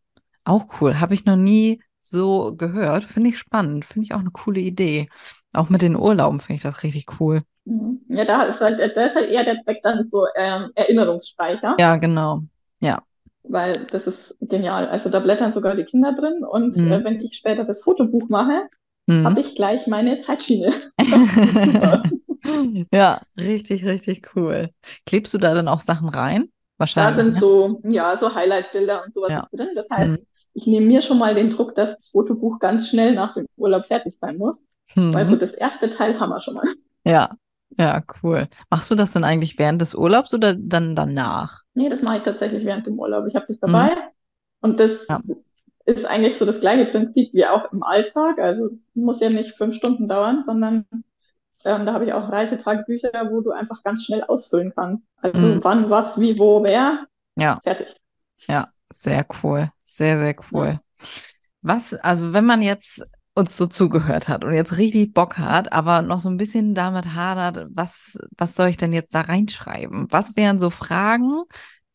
Auch 0.46 0.82
cool. 0.82 1.00
Habe 1.00 1.14
ich 1.14 1.26
noch 1.26 1.36
nie 1.36 1.84
so 2.02 2.56
gehört. 2.56 3.04
Finde 3.04 3.30
ich 3.30 3.38
spannend. 3.38 3.86
Finde 3.86 4.06
ich 4.06 4.14
auch 4.14 4.20
eine 4.20 4.32
coole 4.32 4.62
Idee. 4.62 5.10
Auch 5.54 5.70
mit 5.70 5.82
den 5.82 5.96
Urlauben 5.96 6.40
finde 6.40 6.56
ich 6.56 6.64
das 6.64 6.84
richtig 6.84 7.20
cool. 7.20 7.44
Mhm. 7.68 8.00
Ja, 8.08 8.24
da 8.24 8.44
ist 8.44 8.60
halt, 8.62 8.80
da 8.80 9.06
ist 9.06 9.16
halt 9.16 9.30
eher 9.30 9.44
der 9.44 9.62
Zweck 9.64 9.82
dann 9.84 10.08
so 10.10 10.26
ähm, 10.36 10.72
Erinnerungsspeicher. 10.76 11.76
Ja, 11.78 11.98
genau. 11.98 12.44
Ja. 12.80 13.02
Weil 13.44 13.88
das 13.92 14.08
ist 14.08 14.36
genial. 14.40 14.88
Also 14.88 15.10
da 15.10 15.20
blättern 15.20 15.54
sogar 15.54 15.76
die 15.76 15.84
Kinder 15.84 16.14
drin 16.14 16.44
und 16.50 16.78
mhm. 16.78 16.92
äh, 16.92 17.04
wenn 17.04 17.22
ich 17.22 17.36
später 17.36 17.66
das 17.66 17.82
Fotobuch 17.82 18.30
mache, 18.30 18.70
mhm. 19.08 19.26
habe 19.26 19.42
ich 19.42 19.54
gleich 19.56 19.86
meine 19.86 20.22
Zeitschiene. 20.22 20.74
ja, 22.94 23.22
richtig, 23.38 23.86
richtig 23.86 24.36
cool. 24.36 24.70
Klebst 25.06 25.34
du 25.34 25.38
da 25.38 25.54
dann 25.54 25.68
auch 25.68 25.82
Sachen 25.82 26.08
rein? 26.08 26.50
Wahrscheinlich. 26.78 27.18
Da 27.18 27.24
sind 27.24 27.34
ne? 27.34 27.40
so, 27.40 27.82
ja, 27.84 28.18
so 28.18 28.34
Highlight-Bilder 28.34 29.04
und 29.06 29.14
sowas 29.14 29.32
ja. 29.32 29.48
drin. 29.52 29.70
Das 29.76 29.88
heißt, 29.90 30.12
mhm. 30.12 30.26
ich 30.54 30.68
nehme 30.68 30.86
mir 30.86 31.02
schon 31.02 31.18
mal 31.18 31.36
den 31.36 31.50
Druck, 31.50 31.76
dass 31.76 31.98
das 31.98 32.10
Fotobuch 32.12 32.60
ganz 32.60 32.88
schnell 32.88 33.14
nach 33.14 33.34
dem 33.34 33.46
Urlaub 33.58 33.88
fertig 33.88 34.16
sein 34.22 34.38
muss. 34.38 34.56
Mhm. 34.96 35.14
Weil 35.14 35.30
so 35.30 35.36
das 35.36 35.52
erste 35.52 35.90
Teil 35.90 36.18
haben 36.18 36.30
wir 36.30 36.42
schon 36.42 36.54
mal. 36.54 36.68
Ja, 37.04 37.36
ja, 37.78 38.02
cool. 38.24 38.48
Machst 38.70 38.90
du 38.90 38.96
das 38.96 39.14
dann 39.14 39.24
eigentlich 39.24 39.60
während 39.60 39.82
des 39.82 39.94
Urlaubs 39.94 40.34
oder 40.34 40.54
dann 40.54 40.96
danach? 40.96 41.62
Nee, 41.74 41.90
das 41.90 42.02
mache 42.02 42.18
ich 42.18 42.24
tatsächlich 42.24 42.66
während 42.66 42.88
dem 42.88 43.00
Urlaub. 43.00 43.28
Ich 43.28 43.36
habe 43.36 43.46
das 43.48 43.60
dabei 43.60 43.96
mhm. 43.96 44.00
und 44.62 44.80
das 44.80 44.92
ja. 45.10 45.22
ist 45.86 46.06
eigentlich 46.06 46.38
so 46.38 46.46
das 46.46 46.60
gleiche 46.60 46.86
Prinzip 46.86 47.34
wie 47.34 47.46
auch 47.46 47.72
im 47.72 47.84
Alltag. 47.84 48.40
Also 48.40 48.68
es 48.68 48.96
muss 48.96 49.20
ja 49.20 49.30
nicht 49.30 49.56
fünf 49.58 49.76
Stunden 49.76 50.08
dauern, 50.08 50.44
sondern 50.46 50.86
ähm, 51.66 51.86
da 51.86 51.94
habe 51.94 52.06
ich 52.06 52.14
auch 52.14 52.32
Reisetagebücher, 52.32 53.12
wo 53.30 53.42
du 53.42 53.52
einfach 53.52 53.84
ganz 53.84 54.04
schnell 54.04 54.24
ausfüllen 54.24 54.74
kannst. 54.76 55.04
Also 55.22 55.40
mhm. 55.40 55.64
wann, 55.64 55.90
was, 55.90 56.18
wie, 56.20 56.40
wo, 56.40 56.64
wer. 56.64 57.06
Ja. 57.36 57.60
Fertig. 57.64 57.96
Ja, 58.48 58.70
sehr 58.94 59.26
cool. 59.44 59.70
Sehr, 59.84 60.18
sehr 60.18 60.36
cool. 60.52 60.68
Ja. 60.68 60.80
Was, 61.62 61.94
also 61.94 62.34
wenn 62.34 62.46
man 62.46 62.62
jetzt 62.62 63.06
uns 63.38 63.56
so 63.56 63.68
zugehört 63.68 64.28
hat 64.28 64.44
und 64.44 64.54
jetzt 64.54 64.78
richtig 64.78 65.14
Bock 65.14 65.38
hat, 65.38 65.72
aber 65.72 66.02
noch 66.02 66.20
so 66.20 66.30
ein 66.30 66.38
bisschen 66.38 66.74
damit 66.74 67.14
hadert, 67.14 67.68
was, 67.70 68.18
was 68.36 68.56
soll 68.56 68.70
ich 68.70 68.78
denn 68.78 68.94
jetzt 68.94 69.14
da 69.14 69.22
reinschreiben? 69.22 70.08
Was 70.10 70.36
wären 70.36 70.58
so 70.58 70.72
Fragen, 70.72 71.44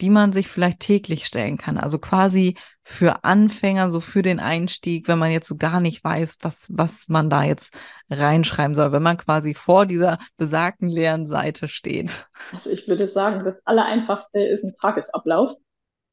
die 0.01 0.09
man 0.09 0.33
sich 0.33 0.47
vielleicht 0.47 0.81
täglich 0.81 1.27
stellen 1.27 1.59
kann? 1.59 1.79
Also 1.79 1.99
quasi 1.99 2.57
für 2.85 3.25
Anfänger, 3.25 3.91
so 3.91 3.99
für 4.01 4.23
den 4.23 4.39
Einstieg, 4.39 5.09
wenn 5.09 5.19
man 5.19 5.33
jetzt 5.33 5.49
so 5.49 5.57
gar 5.57 5.81
nicht 5.81 6.03
weiß, 6.05 6.39
was, 6.43 6.69
was 6.71 7.09
man 7.09 7.29
da 7.29 7.43
jetzt 7.43 7.75
reinschreiben 8.09 8.77
soll, 8.77 8.93
wenn 8.93 9.03
man 9.03 9.17
quasi 9.17 9.55
vor 9.55 9.85
dieser 9.85 10.19
besagten 10.37 10.89
leeren 10.89 11.27
Seite 11.27 11.67
steht. 11.67 12.27
Also 12.53 12.71
ich 12.71 12.87
würde 12.87 13.11
sagen, 13.13 13.45
das 13.45 13.57
Allereinfachste 13.65 14.41
ist 14.41 14.65
ein 14.65 14.75
Tagesablauf. 14.81 15.57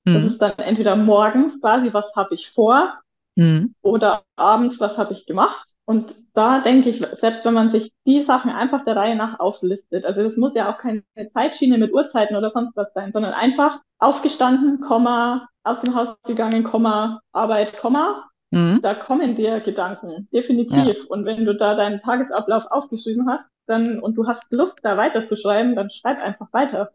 Das 0.05 0.21
mhm. 0.24 0.27
ist 0.29 0.38
dann 0.39 0.57
entweder 0.57 0.95
morgens 0.95 1.59
quasi, 1.62 1.93
was 1.93 2.05
habe 2.15 2.33
ich 2.33 2.50
vor, 2.50 3.00
Mhm. 3.39 3.74
Oder 3.81 4.24
abends, 4.36 4.79
was 4.81 4.98
habe 4.98 5.13
ich 5.13 5.25
gemacht? 5.25 5.65
Und 5.86 6.13
da 6.34 6.60
denke 6.60 6.89
ich, 6.89 7.00
selbst 7.22 7.46
wenn 7.46 7.53
man 7.53 7.72
sich 7.72 7.93
die 8.05 8.24
Sachen 8.25 8.51
einfach 8.51 8.84
der 8.84 8.98
Reihe 8.98 9.15
nach 9.15 9.39
auflistet, 9.39 10.05
also 10.05 10.24
das 10.24 10.36
muss 10.36 10.53
ja 10.55 10.72
auch 10.72 10.77
keine 10.77 11.03
Zeitschiene 11.34 11.77
mit 11.77 11.93
Uhrzeiten 11.93 12.36
oder 12.36 12.51
sonst 12.51 12.75
was 12.75 12.93
sein, 12.93 13.12
sondern 13.13 13.34
einfach 13.34 13.79
aufgestanden, 13.98 14.81
Komma, 14.81 15.48
aus 15.63 15.79
dem 15.81 15.96
Haus 15.96 16.10
gegangen, 16.25 16.65
Komma, 16.65 17.22
Arbeit, 17.31 17.77
Komma. 17.77 18.25
Mhm. 18.51 18.81
Da 18.81 18.93
kommen 18.93 19.38
dir 19.38 19.62
Gedanken, 19.62 20.27
definitiv. 20.34 20.98
Ja. 20.98 21.05
Und 21.08 21.25
wenn 21.25 21.46
du 21.46 21.55
da 21.55 21.75
deinen 21.75 22.01
Tagesablauf 22.01 22.65
aufgeschrieben 22.69 23.29
hast, 23.29 23.46
dann, 23.65 24.00
und 24.00 24.15
du 24.15 24.27
hast 24.27 24.43
Lust, 24.50 24.75
da 24.84 24.98
weiterzuschreiben, 24.98 25.75
dann 25.75 25.89
schreib 25.91 26.22
einfach 26.22 26.51
weiter. 26.51 26.91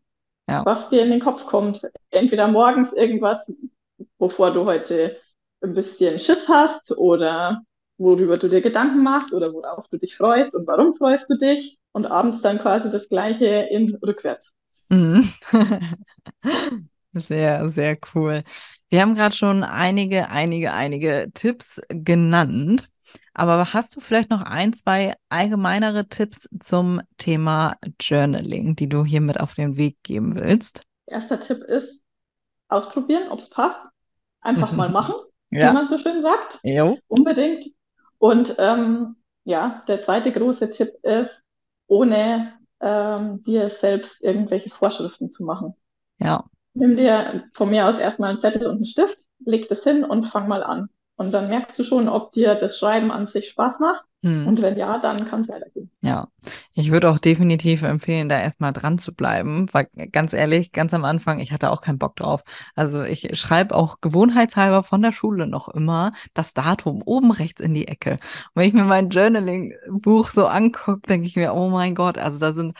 Ja. 0.48 0.64
Was 0.66 0.90
dir 0.90 1.02
in 1.02 1.10
den 1.10 1.20
Kopf 1.20 1.46
kommt. 1.46 1.80
Entweder 2.10 2.48
morgens 2.48 2.92
irgendwas, 2.92 3.38
wovor 4.18 4.52
du 4.52 4.66
heute 4.66 5.16
ein 5.64 5.74
bisschen 5.74 6.18
Schiss 6.18 6.46
hast 6.48 6.92
oder 6.92 7.62
worüber 7.98 8.38
du 8.38 8.48
dir 8.48 8.60
Gedanken 8.60 9.02
machst 9.02 9.32
oder 9.32 9.52
worauf 9.52 9.88
du 9.88 9.98
dich 9.98 10.16
freust 10.16 10.54
und 10.54 10.66
warum 10.66 10.94
freust 10.96 11.28
du 11.30 11.36
dich 11.36 11.78
und 11.92 12.06
abends 12.06 12.42
dann 12.42 12.58
quasi 12.58 12.90
das 12.90 13.08
gleiche 13.08 13.46
in 13.70 13.94
rückwärts. 13.96 14.46
Mhm. 14.90 15.28
Sehr, 17.16 17.68
sehr 17.68 17.96
cool. 18.12 18.42
Wir 18.88 19.00
haben 19.00 19.14
gerade 19.14 19.36
schon 19.36 19.62
einige, 19.62 20.30
einige, 20.30 20.72
einige 20.72 21.30
Tipps 21.32 21.80
genannt. 21.88 22.88
Aber 23.34 23.72
hast 23.72 23.94
du 23.94 24.00
vielleicht 24.00 24.30
noch 24.30 24.42
ein, 24.42 24.72
zwei 24.72 25.14
allgemeinere 25.28 26.08
Tipps 26.08 26.48
zum 26.58 27.00
Thema 27.16 27.76
Journaling, 28.00 28.74
die 28.74 28.88
du 28.88 29.04
hier 29.04 29.20
mit 29.20 29.38
auf 29.38 29.54
den 29.54 29.76
Weg 29.76 29.96
geben 30.02 30.34
willst? 30.34 30.82
Erster 31.06 31.40
Tipp 31.40 31.62
ist, 31.62 32.00
ausprobieren, 32.68 33.28
ob 33.30 33.38
es 33.38 33.48
passt. 33.48 33.78
Einfach 34.40 34.72
mal 34.72 34.88
machen, 34.88 35.14
Ja. 35.54 35.70
wie 35.70 35.74
man 35.74 35.88
so 35.88 35.98
schön 35.98 36.20
sagt. 36.20 36.58
Jo. 36.64 36.98
Unbedingt. 37.06 37.66
Und 38.18 38.54
ähm, 38.58 39.16
ja, 39.44 39.84
der 39.86 40.04
zweite 40.04 40.32
große 40.32 40.70
Tipp 40.70 40.92
ist, 41.02 41.30
ohne 41.86 42.54
ähm, 42.80 43.44
dir 43.44 43.70
selbst 43.80 44.10
irgendwelche 44.20 44.70
Vorschriften 44.70 45.32
zu 45.32 45.44
machen. 45.44 45.74
Ja. 46.18 46.44
Nimm 46.74 46.96
dir 46.96 47.44
von 47.54 47.70
mir 47.70 47.86
aus 47.86 47.98
erstmal 47.98 48.30
einen 48.30 48.40
Zettel 48.40 48.66
und 48.66 48.76
einen 48.76 48.86
Stift, 48.86 49.18
leg 49.44 49.68
das 49.68 49.82
hin 49.84 50.04
und 50.04 50.26
fang 50.26 50.48
mal 50.48 50.64
an. 50.64 50.88
Und 51.16 51.30
dann 51.30 51.48
merkst 51.48 51.78
du 51.78 51.84
schon, 51.84 52.08
ob 52.08 52.32
dir 52.32 52.56
das 52.56 52.76
Schreiben 52.78 53.12
an 53.12 53.28
sich 53.28 53.48
Spaß 53.50 53.78
macht. 53.78 54.04
Hm. 54.24 54.46
Und 54.46 54.62
wenn 54.62 54.78
ja, 54.78 54.96
dann 54.98 55.26
kann 55.26 55.42
es 55.42 55.48
weitergehen. 55.48 55.90
Ja, 56.00 56.28
ich 56.72 56.90
würde 56.90 57.10
auch 57.10 57.18
definitiv 57.18 57.82
empfehlen, 57.82 58.30
da 58.30 58.40
erstmal 58.40 58.72
dran 58.72 58.96
zu 58.96 59.14
bleiben, 59.14 59.68
weil 59.72 59.86
ganz 60.12 60.32
ehrlich, 60.32 60.72
ganz 60.72 60.94
am 60.94 61.04
Anfang, 61.04 61.40
ich 61.40 61.52
hatte 61.52 61.70
auch 61.70 61.82
keinen 61.82 61.98
Bock 61.98 62.16
drauf. 62.16 62.42
Also 62.74 63.02
ich 63.02 63.38
schreibe 63.38 63.74
auch 63.74 64.00
gewohnheitshalber 64.00 64.82
von 64.82 65.02
der 65.02 65.12
Schule 65.12 65.46
noch 65.46 65.68
immer 65.68 66.12
das 66.32 66.54
Datum 66.54 67.02
oben 67.04 67.32
rechts 67.32 67.60
in 67.60 67.74
die 67.74 67.86
Ecke. 67.86 68.12
Und 68.12 68.20
wenn 68.54 68.68
ich 68.68 68.72
mir 68.72 68.84
mein 68.84 69.10
Journaling-Buch 69.10 70.30
so 70.30 70.46
angucke, 70.46 71.06
denke 71.06 71.26
ich 71.26 71.36
mir, 71.36 71.52
oh 71.52 71.68
mein 71.68 71.94
Gott, 71.94 72.16
also 72.16 72.38
da 72.38 72.54
sind 72.54 72.78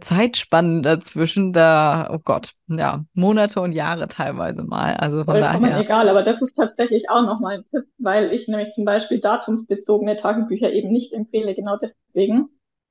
Zeitspannen 0.00 0.82
dazwischen, 0.82 1.52
da, 1.52 2.08
oh 2.12 2.18
Gott, 2.24 2.52
ja, 2.68 3.04
Monate 3.14 3.60
und 3.60 3.72
Jahre 3.72 4.08
teilweise 4.08 4.64
mal. 4.64 4.94
Also 4.94 5.24
von 5.24 5.40
daher, 5.40 5.80
egal, 5.80 6.08
aber 6.08 6.22
das 6.22 6.40
ist 6.42 6.54
tatsächlich 6.56 7.08
auch 7.10 7.22
nochmal 7.22 7.58
ein 7.58 7.64
Tipp, 7.70 7.84
weil 7.98 8.32
ich 8.32 8.48
nämlich 8.48 8.74
zum 8.74 8.84
Beispiel 8.84 9.20
datumsbezogene 9.20 10.16
Tagebücher 10.16 10.72
eben 10.72 10.90
nicht 10.90 11.12
empfehle, 11.12 11.54
genau 11.54 11.76
deswegen. 11.76 12.48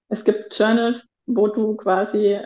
Es 0.10 0.24
gibt 0.24 0.58
Journals, 0.58 1.02
wo 1.26 1.48
du 1.48 1.76
quasi, 1.76 2.40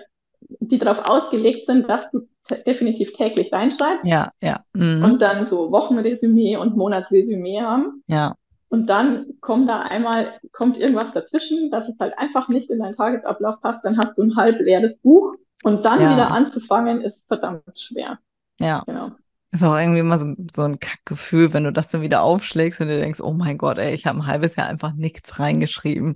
die 0.59 0.79
darauf 0.79 1.05
ausgelegt 1.05 1.67
sind, 1.67 1.87
dass 1.87 2.09
du 2.11 2.27
definitiv 2.65 3.13
täglich 3.13 3.53
reinschreibst 3.53 4.05
ja, 4.05 4.31
ja, 4.41 4.61
mhm, 4.73 5.03
und 5.03 5.21
dann 5.21 5.45
so 5.45 5.71
Wochenresümee 5.71 6.57
und 6.57 6.75
Monatsresümee 6.75 7.61
haben. 7.61 8.03
ja, 8.07 8.35
Und 8.71 8.87
dann 8.87 9.25
kommt 9.41 9.67
da 9.67 9.81
einmal, 9.81 10.39
kommt 10.53 10.77
irgendwas 10.77 11.11
dazwischen, 11.13 11.69
dass 11.71 11.89
es 11.89 11.99
halt 11.99 12.17
einfach 12.17 12.47
nicht 12.47 12.69
in 12.69 12.79
deinen 12.79 12.95
Tagesablauf 12.95 13.59
passt, 13.61 13.83
dann 13.83 13.97
hast 13.97 14.17
du 14.17 14.23
ein 14.23 14.37
halb 14.37 14.61
leeres 14.61 14.97
Buch 14.99 15.35
und 15.63 15.83
dann 15.83 15.99
Ja. 15.99 16.13
wieder 16.13 16.31
anzufangen, 16.31 17.01
ist 17.01 17.17
verdammt 17.27 17.63
schwer. 17.77 18.19
ja. 18.59 18.83
Genau. 18.87 19.11
Ist 19.53 19.65
auch 19.65 19.75
irgendwie 19.77 19.99
immer 19.99 20.17
so, 20.17 20.33
so 20.55 20.61
ein 20.61 20.79
Kackgefühl, 20.79 21.51
wenn 21.51 21.65
du 21.65 21.73
das 21.73 21.91
dann 21.91 22.01
wieder 22.01 22.21
aufschlägst 22.21 22.79
und 22.79 22.87
dir 22.87 23.01
denkst, 23.01 23.19
oh 23.19 23.33
mein 23.33 23.57
Gott, 23.57 23.77
ey, 23.77 23.93
ich 23.93 24.05
habe 24.07 24.19
ein 24.19 24.25
halbes 24.27 24.55
Jahr 24.55 24.67
einfach 24.67 24.93
nichts 24.93 25.37
reingeschrieben. 25.39 26.15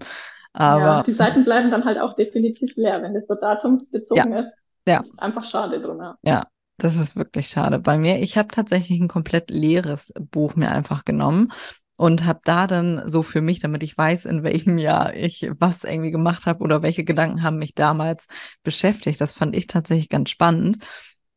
Ja, 0.58 0.62
Aber 0.62 1.04
die 1.06 1.16
Seiten 1.16 1.44
bleiben 1.44 1.70
dann 1.70 1.84
halt 1.84 2.00
auch 2.00 2.16
definitiv 2.16 2.74
leer, 2.78 3.02
wenn 3.04 3.14
das 3.14 3.26
so 3.28 3.36
datumsbezogen 3.36 4.32
ist. 4.32 4.52
Ja. 4.88 5.02
Ist 5.02 5.20
Einfach 5.20 5.44
schade 5.44 5.82
drum, 5.82 6.00
ja. 6.02 6.16
ja, 6.24 6.44
das 6.78 6.96
ist 6.96 7.18
wirklich 7.18 7.50
schade. 7.50 7.80
Bei 7.80 7.98
mir, 7.98 8.22
ich 8.22 8.38
habe 8.38 8.48
tatsächlich 8.48 9.02
ein 9.02 9.10
komplett 9.10 9.50
leeres 9.50 10.14
Buch 10.32 10.56
mir 10.56 10.72
einfach 10.72 11.04
genommen 11.04 11.52
und 11.98 12.26
habe 12.26 12.42
da 12.44 12.68
dann 12.68 13.08
so 13.08 13.24
für 13.24 13.42
mich, 13.42 13.60
damit 13.60 13.84
ich 13.84 13.98
weiß, 13.98 14.26
in 14.26 14.44
welchem 14.44 14.78
Jahr 14.78 15.16
ich 15.16 15.50
was 15.60 15.84
irgendwie 15.84 16.12
gemacht 16.12 16.46
habe 16.46 16.64
oder 16.64 16.82
welche 16.82 17.04
Gedanken 17.04 17.44
haben 17.44 17.58
mich 17.58 17.74
damals 17.74 18.28
beschäftigt. 18.64 19.22
Das 19.22 19.32
fand 19.34 19.56
ich 19.56 19.68
tatsächlich 19.68 20.10
ganz 20.10 20.30
spannend. 20.30 20.78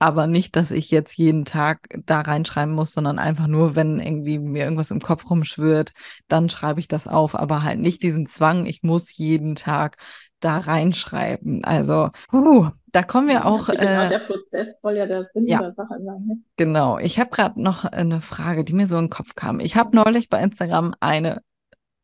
Aber 0.01 0.29
nicht, 0.29 0.55
dass 0.55 0.71
ich 0.71 0.93
jetzt 0.93 1.17
jeden 1.19 1.45
Tag 1.45 1.89
da 2.07 2.21
reinschreiben 2.21 2.73
muss, 2.73 2.93
sondern 2.93 3.19
einfach 3.19 3.49
nur, 3.49 3.75
wenn 3.75 3.99
irgendwie 3.99 4.39
mir 4.39 4.63
irgendwas 4.63 4.93
im 4.93 5.01
Kopf 5.01 5.29
rumschwirrt, 5.29 5.91
dann 6.29 6.49
schreibe 6.49 6.79
ich 6.79 6.87
das 6.87 7.09
auf. 7.09 7.35
Aber 7.35 7.65
halt 7.65 7.81
nicht 7.81 8.03
diesen 8.05 8.27
Zwang, 8.27 8.67
ich 8.67 8.85
muss 8.85 9.17
jeden 9.17 9.57
Tag 9.57 9.97
da 10.41 10.59
reinschreiben. 10.59 11.65
Also, 11.65 12.11
uh, 12.33 12.69
da 12.93 13.03
kommen 13.03 13.29
wir 13.29 13.45
auch. 13.47 13.67
genau, 13.67 13.83
Äh, 13.83 14.09
der 14.09 14.19
Prozess 14.21 14.69
soll 14.83 14.97
ja 14.97 15.07
der 15.07 15.29
Sinn 15.35 15.47
ja. 15.47 15.61
der 15.61 15.75
Sache 15.75 15.95
sein. 16.05 16.25
Ne? 16.27 16.39
Genau, 16.57 16.99
ich 16.99 17.19
habe 17.19 17.31
gerade 17.31 17.61
noch 17.61 17.85
eine 17.85 18.21
Frage, 18.21 18.65
die 18.65 18.73
mir 18.73 18.87
so 18.87 18.97
in 18.97 19.05
den 19.05 19.11
Kopf 19.11 19.35
kam. 19.35 19.61
Ich 19.61 19.77
habe 19.77 19.97
neulich 19.97 20.29
bei 20.29 20.43
Instagram 20.43 20.95
eine 21.01 21.43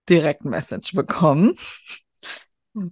Direktmessage 0.09 0.95
bekommen 0.95 1.55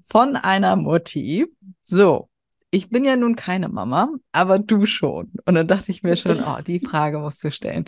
von 0.04 0.36
einer 0.36 0.76
Mutti. 0.76 1.46
So, 1.84 2.28
ich 2.70 2.88
bin 2.88 3.04
ja 3.04 3.16
nun 3.16 3.36
keine 3.36 3.68
Mama, 3.68 4.08
aber 4.32 4.58
du 4.58 4.86
schon. 4.86 5.32
Und 5.44 5.54
dann 5.54 5.68
dachte 5.68 5.92
ich 5.92 6.02
mir 6.02 6.16
schon, 6.16 6.42
oh, 6.44 6.60
die 6.66 6.80
Frage 6.80 7.18
musst 7.18 7.44
du 7.44 7.52
stellen. 7.52 7.84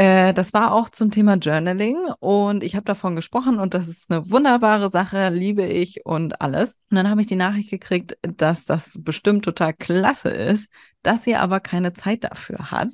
Äh, 0.00 0.32
das 0.32 0.54
war 0.54 0.72
auch 0.72 0.88
zum 0.88 1.10
Thema 1.10 1.34
Journaling 1.34 1.98
und 2.20 2.64
ich 2.64 2.74
habe 2.74 2.86
davon 2.86 3.16
gesprochen 3.16 3.58
und 3.58 3.74
das 3.74 3.86
ist 3.86 4.10
eine 4.10 4.30
wunderbare 4.30 4.88
Sache, 4.88 5.28
liebe 5.28 5.66
ich 5.66 6.06
und 6.06 6.40
alles. 6.40 6.78
Und 6.90 6.96
dann 6.96 7.10
habe 7.10 7.20
ich 7.20 7.26
die 7.26 7.36
Nachricht 7.36 7.68
gekriegt, 7.68 8.16
dass 8.22 8.64
das 8.64 8.98
bestimmt 8.98 9.44
total 9.44 9.74
klasse 9.74 10.30
ist, 10.30 10.72
dass 11.02 11.24
sie 11.24 11.34
aber 11.34 11.60
keine 11.60 11.92
Zeit 11.92 12.24
dafür 12.24 12.70
hat. 12.70 12.88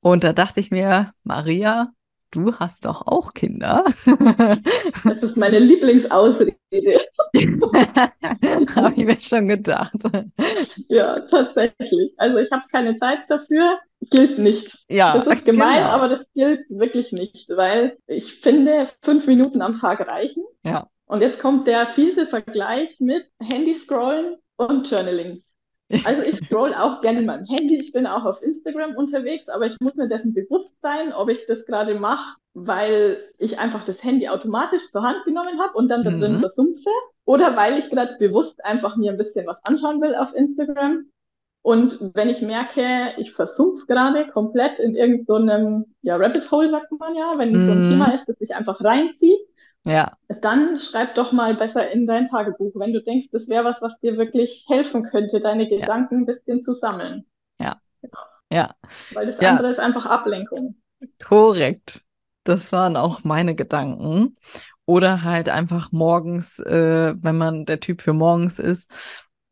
Und 0.00 0.24
da 0.24 0.32
dachte 0.32 0.60
ich 0.60 0.70
mir, 0.70 1.12
Maria, 1.24 1.92
du 2.30 2.54
hast 2.54 2.86
doch 2.86 3.06
auch 3.06 3.34
Kinder. 3.34 3.84
Das 5.04 5.22
ist 5.22 5.36
meine 5.36 5.58
Lieblingsausrede. 5.58 6.54
Habe 8.74 8.94
ich 8.96 9.04
mir 9.04 9.20
schon 9.20 9.48
gedacht. 9.48 9.92
Ja, 10.88 11.20
tatsächlich. 11.20 12.14
Also 12.16 12.38
ich 12.38 12.50
habe 12.50 12.64
keine 12.72 12.98
Zeit 12.98 13.20
dafür, 13.28 13.78
gilt 14.10 14.38
nicht. 14.38 14.76
Ja, 14.88 15.14
Das 15.14 15.26
ist 15.26 15.44
gemein, 15.44 15.82
genau. 15.82 15.94
aber 15.94 16.08
das 16.08 16.20
gilt 16.34 16.68
wirklich 16.68 17.12
nicht, 17.12 17.48
weil 17.48 17.96
ich 18.06 18.40
finde, 18.40 18.88
fünf 19.02 19.26
Minuten 19.26 19.62
am 19.62 19.78
Tag 19.80 20.00
reichen. 20.06 20.44
Ja. 20.64 20.86
Und 21.06 21.20
jetzt 21.22 21.38
kommt 21.38 21.66
der 21.66 21.86
fiese 21.94 22.26
Vergleich 22.26 22.98
mit 23.00 23.24
Handy 23.40 23.78
scrollen 23.84 24.36
und 24.56 24.90
Journaling. 24.90 25.42
Also 26.04 26.22
ich 26.22 26.36
scroll 26.46 26.74
auch 26.74 27.00
gerne 27.00 27.20
in 27.20 27.26
meinem 27.26 27.44
Handy, 27.46 27.78
ich 27.78 27.92
bin 27.92 28.08
auch 28.08 28.24
auf 28.24 28.42
Instagram 28.42 28.96
unterwegs, 28.96 29.48
aber 29.48 29.66
ich 29.66 29.76
muss 29.80 29.94
mir 29.94 30.08
dessen 30.08 30.34
bewusst 30.34 30.72
sein, 30.82 31.12
ob 31.12 31.28
ich 31.28 31.46
das 31.46 31.64
gerade 31.64 31.94
mache, 31.94 32.34
weil 32.54 33.18
ich 33.38 33.60
einfach 33.60 33.84
das 33.84 34.02
Handy 34.02 34.28
automatisch 34.28 34.82
zur 34.90 35.04
Hand 35.04 35.24
genommen 35.24 35.60
habe 35.60 35.74
und 35.74 35.88
dann 35.88 36.02
da 36.02 36.10
drin 36.10 36.38
Mhm. 36.38 36.40
versumpfe, 36.40 36.90
oder 37.24 37.54
weil 37.56 37.78
ich 37.78 37.88
gerade 37.88 38.16
bewusst 38.18 38.64
einfach 38.64 38.96
mir 38.96 39.12
ein 39.12 39.16
bisschen 39.18 39.46
was 39.46 39.64
anschauen 39.64 40.00
will 40.00 40.16
auf 40.16 40.34
Instagram. 40.34 41.06
Und 41.66 41.98
wenn 42.14 42.28
ich 42.28 42.40
merke, 42.42 43.14
ich 43.18 43.32
versumpf 43.32 43.86
gerade 43.88 44.28
komplett 44.28 44.78
in 44.78 44.94
irgendeinem, 44.94 45.96
ja, 46.02 46.16
Rabbit 46.16 46.48
Hole 46.52 46.70
sagt 46.70 46.92
man 46.92 47.16
ja, 47.16 47.34
wenn 47.38 47.64
so 47.66 47.72
ein 47.72 47.84
Mhm. 47.84 47.86
Thema 47.86 48.14
ist, 48.14 48.28
das 48.28 48.38
sich 48.38 48.54
einfach 48.54 48.80
reinzieht, 48.84 49.40
Ja, 49.84 50.18
dann 50.40 50.78
schreib 50.80 51.16
doch 51.16 51.32
mal 51.32 51.56
besser 51.56 51.90
in 51.90 52.06
dein 52.06 52.28
Tagebuch, 52.28 52.72
wenn 52.76 52.92
du 52.92 53.02
denkst, 53.02 53.28
das 53.32 53.48
wäre 53.48 53.64
was, 53.64 53.82
was 53.82 53.98
dir 54.00 54.16
wirklich 54.18 54.64
helfen 54.68 55.04
könnte, 55.04 55.40
deine 55.40 55.68
Gedanken 55.68 56.18
ein 56.22 56.26
bisschen 56.26 56.64
zu 56.64 56.74
sammeln. 56.74 57.26
ja, 58.50 58.74
Weil 59.10 59.26
das 59.26 59.40
Ja. 59.40 59.40
andere 59.40 59.72
ist 59.72 59.80
einfach 59.80 60.06
Ablenkung. 60.06 60.76
korrekt. 61.22 62.04
Das 62.44 62.72
waren 62.72 62.96
auch 62.96 63.24
meine 63.24 63.54
Gedanken. 63.54 64.36
Oder 64.86 65.22
halt 65.24 65.48
einfach 65.48 65.90
morgens, 65.92 66.60
äh, 66.60 67.14
wenn 67.20 67.36
man 67.38 67.64
der 67.66 67.80
Typ 67.80 68.02
für 68.02 68.12
morgens 68.12 68.58
ist, 68.60 68.88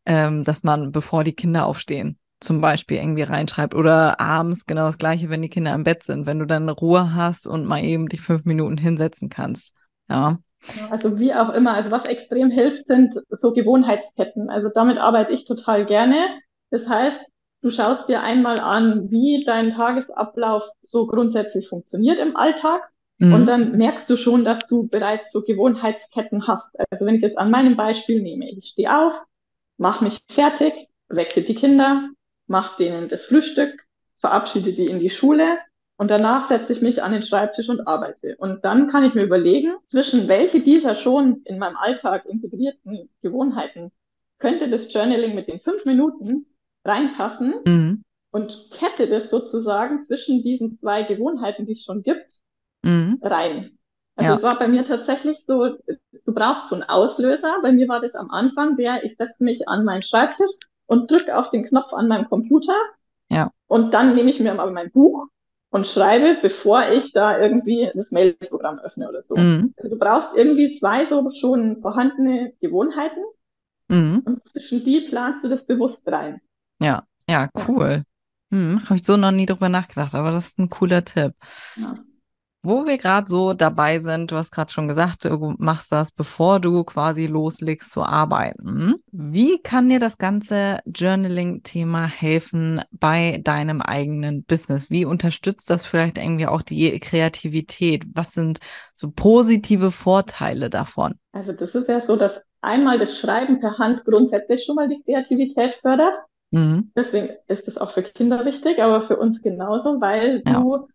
ähm, 0.07 0.45
dass 0.45 0.63
man, 0.63 0.93
bevor 0.93 1.25
die 1.25 1.35
Kinder 1.35 1.67
aufstehen, 1.67 2.19
zum 2.41 2.61
Beispiel 2.61 2.99
irgendwie 2.99 3.23
reinschreibt. 3.23 3.75
Oder 3.75 4.21
abends 4.21 4.67
genau 4.67 4.87
das 4.87 4.99
Gleiche, 4.99 5.31
wenn 5.31 5.43
die 5.43 5.49
Kinder 5.49 5.75
im 5.75 5.85
Bett 5.85 6.03
sind, 6.03 6.27
wenn 6.27 6.39
du 6.39 6.47
dann 6.47 6.69
Ruhe 6.69 7.15
hast 7.15 7.47
und 7.47 7.65
mal 7.67 7.83
eben 7.83 8.09
dich 8.09 8.21
fünf 8.21 8.45
Minuten 8.45 8.77
hinsetzen 8.79 9.29
kannst. 9.31 9.73
Ja, 10.11 10.39
Also 10.91 11.19
wie 11.19 11.35
auch 11.35 11.51
immer, 11.51 11.75
also 11.75 11.91
was 11.91 12.05
extrem 12.05 12.51
hilft, 12.51 12.87
sind 12.87 13.15
so 13.31 13.53
Gewohnheitsketten. 13.53 14.49
Also 14.51 14.71
damit 14.75 14.99
arbeite 14.99 15.33
ich 15.33 15.45
total 15.45 15.85
gerne. 15.87 16.17
Das 16.71 16.87
heißt, 16.89 17.21
du 17.63 17.71
schaust 17.71 18.09
dir 18.09 18.23
einmal 18.23 18.59
an, 18.61 19.11
wie 19.11 19.45
dein 19.45 19.71
Tagesablauf 19.71 20.65
so 20.83 21.07
grundsätzlich 21.07 21.69
funktioniert 21.69 22.19
im 22.19 22.37
Alltag. 22.37 22.83
Und 23.31 23.43
Mhm. 23.43 23.47
dann 23.47 23.77
merkst 23.77 24.09
du 24.11 24.17
schon, 24.17 24.45
dass 24.45 24.67
du 24.69 24.89
bereits 24.89 25.33
so 25.33 25.43
Gewohnheitsketten 25.43 26.47
hast. 26.47 26.67
Also 26.91 27.07
wenn 27.07 27.17
ich 27.17 27.23
jetzt 27.23 27.39
an 27.39 27.51
meinem 27.51 27.77
Beispiel 27.77 28.21
nehme, 28.23 28.51
ich 28.51 28.67
stehe 28.73 28.95
auf, 28.97 29.15
mache 29.77 30.05
mich 30.05 30.21
fertig, 30.31 30.73
wecke 31.09 31.43
die 31.43 31.55
Kinder, 31.55 32.09
mache 32.47 32.77
denen 32.83 33.09
das 33.09 33.25
Frühstück, 33.27 33.85
verabschiede 34.19 34.73
die 34.73 34.87
in 34.87 35.01
die 35.01 35.11
Schule 35.11 35.59
und 35.97 36.11
danach 36.11 36.49
setze 36.49 36.73
ich 36.73 36.81
mich 36.81 37.03
an 37.03 37.13
den 37.13 37.23
Schreibtisch 37.23 37.69
und 37.69 37.87
arbeite. 37.87 38.37
Und 38.39 38.65
dann 38.65 38.89
kann 38.91 39.05
ich 39.05 39.15
mir 39.15 39.23
überlegen, 39.23 39.75
zwischen 39.91 40.29
welche 40.29 40.61
dieser 40.61 40.97
schon 40.97 41.43
in 41.45 41.59
meinem 41.59 41.77
Alltag 41.77 42.27
integrierten 42.27 43.09
Gewohnheiten 43.23 43.93
könnte 44.39 44.69
das 44.69 44.93
Journaling 44.93 45.35
mit 45.35 45.49
den 45.49 45.61
fünf 45.61 45.85
Minuten 45.85 46.47
reinpassen 46.85 47.55
Mhm. 47.67 48.03
und 48.31 48.71
kette 48.73 49.09
das 49.09 49.31
sozusagen 49.31 50.05
zwischen 50.05 50.43
diesen 50.43 50.79
zwei 50.79 51.05
Gewohnheiten, 51.05 51.67
die 51.67 51.73
es 51.73 51.85
schon 51.85 52.03
gibt, 52.03 52.27
Mhm. 52.85 53.19
rein. 53.23 53.79
Also 54.17 54.31
Ja. 54.31 54.37
es 54.37 54.43
war 54.43 54.59
bei 54.59 54.69
mir 54.69 54.85
tatsächlich 54.85 55.39
so, 55.47 55.67
du 55.67 56.35
brauchst 56.35 56.69
so 56.69 56.77
einen 56.77 56.85
Auslöser. 56.85 57.57
Bei 57.63 57.73
mir 57.73 57.89
war 57.89 58.01
das 58.01 58.15
am 58.15 58.31
Anfang 58.31 58.77
der, 58.77 59.05
ich 59.05 59.17
setze 59.17 59.43
mich 59.43 59.69
an 59.69 59.85
meinen 59.85 60.03
Schreibtisch 60.03 60.51
und 60.87 61.11
drücke 61.11 61.37
auf 61.37 61.51
den 61.51 61.65
Knopf 61.67 61.93
an 61.93 62.09
meinem 62.09 62.29
Computer. 62.29 62.77
Ja. 63.29 63.51
Und 63.67 63.93
dann 63.93 64.15
nehme 64.15 64.31
ich 64.31 64.39
mir 64.39 64.53
aber 64.53 64.71
mein 64.71 64.91
Buch 64.93 65.27
und 65.71 65.89
schreibe, 65.89 66.39
bevor 66.41 66.89
ich 66.89 67.13
da 67.13 67.39
irgendwie 67.41 67.91
das 67.95 68.11
Mailprogramm 68.13 68.79
öffne 68.79 69.09
oder 69.09 69.25
so. 69.29 69.35
Mhm. 69.35 69.75
Also 69.77 69.91
du 69.91 69.99
brauchst 69.99 70.29
irgendwie 70.37 70.79
zwei 70.79 71.07
so 71.09 71.29
schon 71.41 71.81
vorhandene 71.83 72.53
Gewohnheiten 72.61 73.25
mhm. 73.89 74.23
und 74.25 74.49
zwischen 74.53 74.85
die 74.85 75.01
planst 75.09 75.45
du 75.45 75.49
das 75.49 75.67
bewusst 75.67 76.01
rein. 76.07 76.41
Ja, 76.81 77.03
ja, 77.29 77.49
cool. 77.67 78.05
Ja. 78.53 78.57
Hm, 78.57 78.83
Habe 78.85 78.97
ich 78.97 79.05
so 79.07 79.17
noch 79.17 79.33
nie 79.33 79.47
drüber 79.47 79.69
nachgedacht, 79.69 80.15
aber 80.15 80.31
das 80.31 80.47
ist 80.49 80.59
ein 80.61 80.69
cooler 80.69 81.05
Tipp. 81.05 81.33
Ja. 81.75 81.95
Wo 82.65 82.87
wir 82.87 82.97
gerade 82.97 83.29
so 83.29 83.53
dabei 83.53 83.99
sind, 83.99 84.33
du 84.33 84.37
hast 84.37 84.51
gerade 84.51 84.73
schon 84.73 84.89
gesagt, 84.89 85.27
du 85.27 85.55
machst 85.59 85.93
das, 85.93 86.11
bevor 86.11 86.61
du 86.61 86.83
quasi 86.83 87.27
loslegst 87.27 87.91
zu 87.91 88.03
arbeiten. 88.03 88.95
Wie 89.13 89.61
kann 89.61 89.91
dir 89.91 89.99
das 89.99 90.17
ganze 90.17 90.79
Journaling-Thema 90.87 92.07
helfen 92.07 92.81
bei 92.91 93.39
deinem 93.45 93.83
eigenen 93.83 94.45
Business? 94.45 94.89
Wie 94.89 95.05
unterstützt 95.05 95.69
das 95.69 95.85
vielleicht 95.85 96.17
irgendwie 96.17 96.47
auch 96.47 96.63
die 96.63 96.99
Kreativität? 97.01 98.05
Was 98.15 98.33
sind 98.33 98.61
so 98.95 99.11
positive 99.11 99.91
Vorteile 99.91 100.71
davon? 100.71 101.17
Also 101.33 101.53
das 101.53 101.75
ist 101.75 101.87
ja 101.87 102.01
so, 102.01 102.17
dass 102.17 102.33
einmal 102.63 102.99
das 102.99 103.19
Schreiben 103.19 103.61
per 103.61 103.77
Hand 103.77 104.07
grundsätzlich 104.07 104.65
schon 104.65 104.77
mal 104.77 104.89
die 104.89 105.03
Kreativität 105.05 105.75
fördert. 105.83 106.15
Mhm. 106.51 106.93
Deswegen 106.97 107.31
ist 107.49 107.69
es 107.69 107.77
auch 107.77 107.93
für 107.93 108.03
Kinder 108.03 108.47
wichtig, 108.47 108.79
aber 108.79 109.03
für 109.03 109.19
uns 109.19 109.43
genauso, 109.43 110.01
weil 110.01 110.43
ja. 110.47 110.61
du 110.61 110.89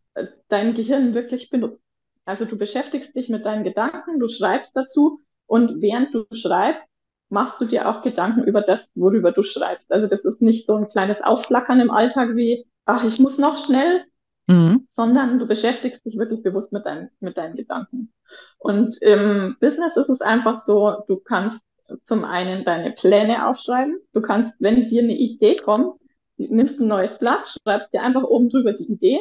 dein 0.50 0.76
Gehirn 0.76 1.14
wirklich 1.14 1.50
benutzt. 1.50 1.82
Also 2.26 2.46
du 2.46 2.58
beschäftigst 2.58 3.16
dich 3.16 3.30
mit 3.30 3.46
deinen 3.46 3.64
Gedanken, 3.64 4.20
du 4.20 4.30
schreibst 4.30 4.72
dazu 4.76 5.20
und 5.48 5.82
während 5.82 6.14
du 6.14 6.26
schreibst, 6.32 6.84
machst 7.30 7.60
du 7.62 7.66
dir 7.66 7.90
auch 7.90 8.02
Gedanken 8.04 8.44
über 8.44 8.62
das, 8.62 8.82
worüber 8.96 9.32
du 9.32 9.44
schreibst. 9.44 9.92
Also 9.92 10.08
das 10.08 10.22
ist 10.22 10.42
nicht 10.42 10.68
so 10.68 10.76
ein 10.76 10.90
kleines 10.90 11.22
Aufflackern 11.24 11.80
im 11.80 11.92
Alltag 11.92 12.36
wie, 12.36 12.66
ach, 12.86 13.04
ich 13.04 13.20
muss 13.20 13.38
noch 13.38 13.66
schnell, 13.66 14.04
mhm. 14.48 14.88
sondern 14.96 15.40
du 15.40 15.48
beschäftigst 15.48 16.06
dich 16.06 16.18
wirklich 16.18 16.44
bewusst 16.44 16.72
mit, 16.72 16.86
dein, 16.86 17.10
mit 17.20 17.38
deinen 17.38 17.56
Gedanken. 17.56 18.12
Und 18.58 18.98
im 19.02 19.58
Business 19.60 19.96
ist 19.96 20.10
es 20.10 20.22
einfach 20.22 20.66
so, 20.66 21.04
du 21.08 21.18
kannst 21.18 21.60
zum 22.08 22.26
einen 22.26 22.66
deine 22.66 22.92
Pläne 22.92 23.48
aufschreiben. 23.48 24.00
Du 24.14 24.22
kannst, 24.22 24.52
wenn 24.60 24.90
dir 24.90 25.02
eine 25.02 25.18
Idee 25.18 25.56
kommt, 25.56 25.96
nimmst 26.38 26.80
ein 26.80 26.88
neues 26.88 27.18
Blatt, 27.18 27.48
schreibst 27.64 27.92
dir 27.94 28.04
einfach 28.04 28.24
oben 28.24 28.50
drüber 28.50 28.74
die 28.74 28.92
Idee 28.92 29.20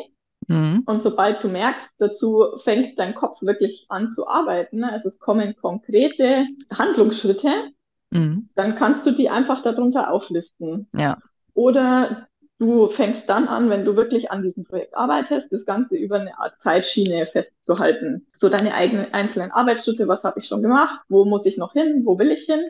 Mhm. 0.49 0.83
Und 0.87 1.03
sobald 1.03 1.45
du 1.45 1.49
merkst, 1.49 1.87
dazu 1.99 2.59
fängt 2.65 2.99
dein 2.99 3.15
Kopf 3.15 3.43
wirklich 3.43 3.87
an 3.89 4.13
zu 4.15 4.27
arbeiten, 4.27 4.79
ne? 4.79 4.91
also 4.91 5.11
es 5.11 5.19
kommen 5.19 5.55
konkrete 5.57 6.47
Handlungsschritte, 6.73 7.71
mhm. 8.11 8.49
dann 8.55 8.75
kannst 8.75 9.07
du 9.07 9.13
die 9.13 9.29
einfach 9.29 9.63
darunter 9.63 10.11
auflisten. 10.11 10.89
Ja. 10.95 11.19
Oder 11.53 12.29
du 12.59 12.89
fängst 12.89 13.29
dann 13.29 13.47
an, 13.47 13.69
wenn 13.69 13.85
du 13.85 13.95
wirklich 13.95 14.31
an 14.31 14.43
diesem 14.43 14.65
Projekt 14.65 14.97
arbeitest, 14.97 15.53
das 15.53 15.67
Ganze 15.67 15.97
über 15.97 16.19
eine 16.19 16.39
Art 16.39 16.55
Zeitschiene 16.63 17.27
festzuhalten. 17.27 18.27
So 18.37 18.49
deine 18.49 18.75
eigenen 18.75 19.13
einzelnen 19.13 19.53
Arbeitsschritte, 19.53 20.09
was 20.09 20.23
habe 20.25 20.41
ich 20.41 20.47
schon 20.47 20.63
gemacht, 20.63 21.01
wo 21.09 21.27
muss 21.27 21.45
ich 21.45 21.59
noch 21.59 21.75
hin, 21.75 22.03
wo 22.05 22.19
will 22.19 22.31
ich 22.31 22.47
hin? 22.47 22.69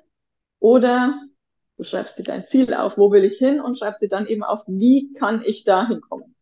Oder 0.59 1.21
du 1.77 1.85
schreibst 1.85 2.19
dir 2.19 2.25
dein 2.25 2.47
Ziel 2.49 2.75
auf, 2.75 2.99
wo 2.99 3.13
will 3.13 3.25
ich 3.25 3.39
hin 3.39 3.61
und 3.61 3.79
schreibst 3.79 4.03
dir 4.03 4.09
dann 4.09 4.27
eben 4.27 4.43
auf, 4.43 4.63
wie 4.67 5.13
kann 5.15 5.43
ich 5.45 5.63
da 5.63 5.87
hinkommen. 5.87 6.35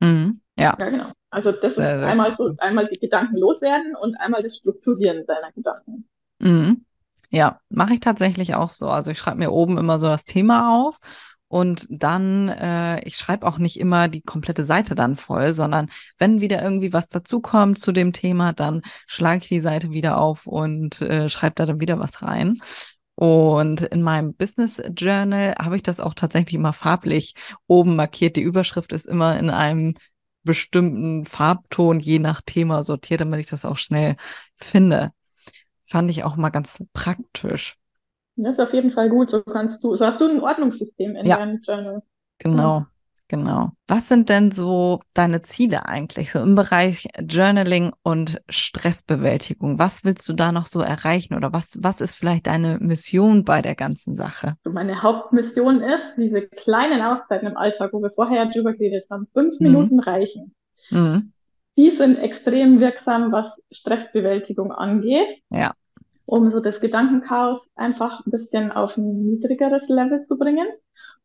Mhm. 0.00 0.40
Ja. 0.64 0.76
Ja, 0.78 0.90
genau. 0.90 1.12
Also 1.30 1.52
das 1.52 1.72
ist 1.72 1.76
sehr 1.76 2.06
einmal 2.06 2.34
so, 2.38 2.54
einmal 2.58 2.88
die 2.88 2.98
Gedanken 2.98 3.36
loswerden 3.36 3.94
und 3.96 4.16
einmal 4.16 4.42
das 4.42 4.56
Strukturieren 4.56 5.26
deiner 5.26 5.52
Gedanken. 5.52 6.08
Mhm. 6.38 6.84
Ja, 7.30 7.60
mache 7.68 7.94
ich 7.94 8.00
tatsächlich 8.00 8.54
auch 8.54 8.70
so. 8.70 8.88
Also 8.88 9.10
ich 9.10 9.18
schreibe 9.18 9.38
mir 9.38 9.50
oben 9.50 9.76
immer 9.76 9.98
so 9.98 10.06
das 10.06 10.24
Thema 10.24 10.86
auf 10.86 11.00
und 11.48 11.86
dann, 11.90 12.48
äh, 12.48 13.00
ich 13.06 13.16
schreibe 13.16 13.46
auch 13.46 13.58
nicht 13.58 13.78
immer 13.78 14.08
die 14.08 14.22
komplette 14.22 14.64
Seite 14.64 14.94
dann 14.94 15.16
voll, 15.16 15.52
sondern 15.52 15.90
wenn 16.18 16.40
wieder 16.40 16.62
irgendwie 16.62 16.92
was 16.92 17.08
dazukommt 17.08 17.78
zu 17.78 17.92
dem 17.92 18.12
Thema, 18.12 18.52
dann 18.52 18.82
schlage 19.06 19.40
ich 19.42 19.48
die 19.48 19.60
Seite 19.60 19.90
wieder 19.90 20.18
auf 20.20 20.46
und 20.46 21.02
äh, 21.02 21.28
schreibe 21.28 21.56
da 21.56 21.66
dann 21.66 21.80
wieder 21.80 21.98
was 21.98 22.22
rein. 22.22 22.58
Und 23.16 23.82
in 23.82 24.02
meinem 24.02 24.34
Business 24.34 24.82
Journal 24.96 25.54
habe 25.58 25.76
ich 25.76 25.82
das 25.82 26.00
auch 26.00 26.14
tatsächlich 26.14 26.54
immer 26.54 26.72
farblich 26.72 27.34
oben 27.66 27.96
markiert. 27.96 28.36
Die 28.36 28.42
Überschrift 28.42 28.92
ist 28.92 29.06
immer 29.06 29.38
in 29.38 29.50
einem 29.50 29.94
bestimmten 30.44 31.24
Farbton 31.24 32.00
je 32.00 32.18
nach 32.18 32.42
Thema 32.42 32.82
sortiert, 32.82 33.20
damit 33.20 33.40
ich 33.40 33.46
das 33.46 33.64
auch 33.64 33.76
schnell 33.76 34.16
finde. 34.56 35.10
Fand 35.84 36.10
ich 36.10 36.24
auch 36.24 36.36
mal 36.36 36.50
ganz 36.50 36.84
praktisch. 36.92 37.76
Das 38.36 38.54
ist 38.54 38.60
auf 38.60 38.72
jeden 38.72 38.90
Fall 38.90 39.10
gut. 39.10 39.30
So 39.30 39.42
kannst 39.42 39.82
du, 39.82 39.94
so 39.96 40.04
hast 40.06 40.20
du 40.20 40.26
ein 40.26 40.40
Ordnungssystem 40.40 41.16
in 41.16 41.26
ja. 41.26 41.38
deinem 41.38 41.60
Journal. 41.62 42.02
Genau. 42.38 42.86
Genau. 43.28 43.70
Was 43.88 44.08
sind 44.08 44.28
denn 44.28 44.50
so 44.50 45.00
deine 45.14 45.40
Ziele 45.40 45.86
eigentlich, 45.86 46.30
so 46.30 46.40
im 46.40 46.54
Bereich 46.54 47.08
Journaling 47.18 47.92
und 48.02 48.40
Stressbewältigung? 48.50 49.78
Was 49.78 50.04
willst 50.04 50.28
du 50.28 50.34
da 50.34 50.52
noch 50.52 50.66
so 50.66 50.80
erreichen 50.80 51.34
oder 51.34 51.52
was, 51.52 51.78
was 51.80 52.02
ist 52.02 52.14
vielleicht 52.14 52.46
deine 52.46 52.78
Mission 52.80 53.44
bei 53.44 53.62
der 53.62 53.74
ganzen 53.74 54.14
Sache? 54.14 54.56
Meine 54.64 55.02
Hauptmission 55.02 55.80
ist, 55.80 56.02
diese 56.18 56.42
kleinen 56.42 57.00
Auszeiten 57.00 57.48
im 57.48 57.56
Alltag, 57.56 57.94
wo 57.94 58.02
wir 58.02 58.10
vorher 58.10 58.46
drüber 58.46 58.72
geredet 58.72 59.06
haben, 59.10 59.26
fünf 59.32 59.58
mhm. 59.58 59.66
Minuten 59.66 60.00
reichen. 60.00 60.54
Mhm. 60.90 61.32
Die 61.76 61.90
sind 61.96 62.18
extrem 62.18 62.78
wirksam, 62.80 63.32
was 63.32 63.46
Stressbewältigung 63.72 64.70
angeht. 64.70 65.40
Ja. 65.50 65.72
Um 66.26 66.52
so 66.52 66.60
das 66.60 66.78
Gedankenchaos 66.80 67.60
einfach 67.74 68.24
ein 68.24 68.30
bisschen 68.30 68.70
auf 68.70 68.96
ein 68.96 69.24
niedrigeres 69.24 69.82
Level 69.88 70.24
zu 70.26 70.36
bringen. 70.38 70.66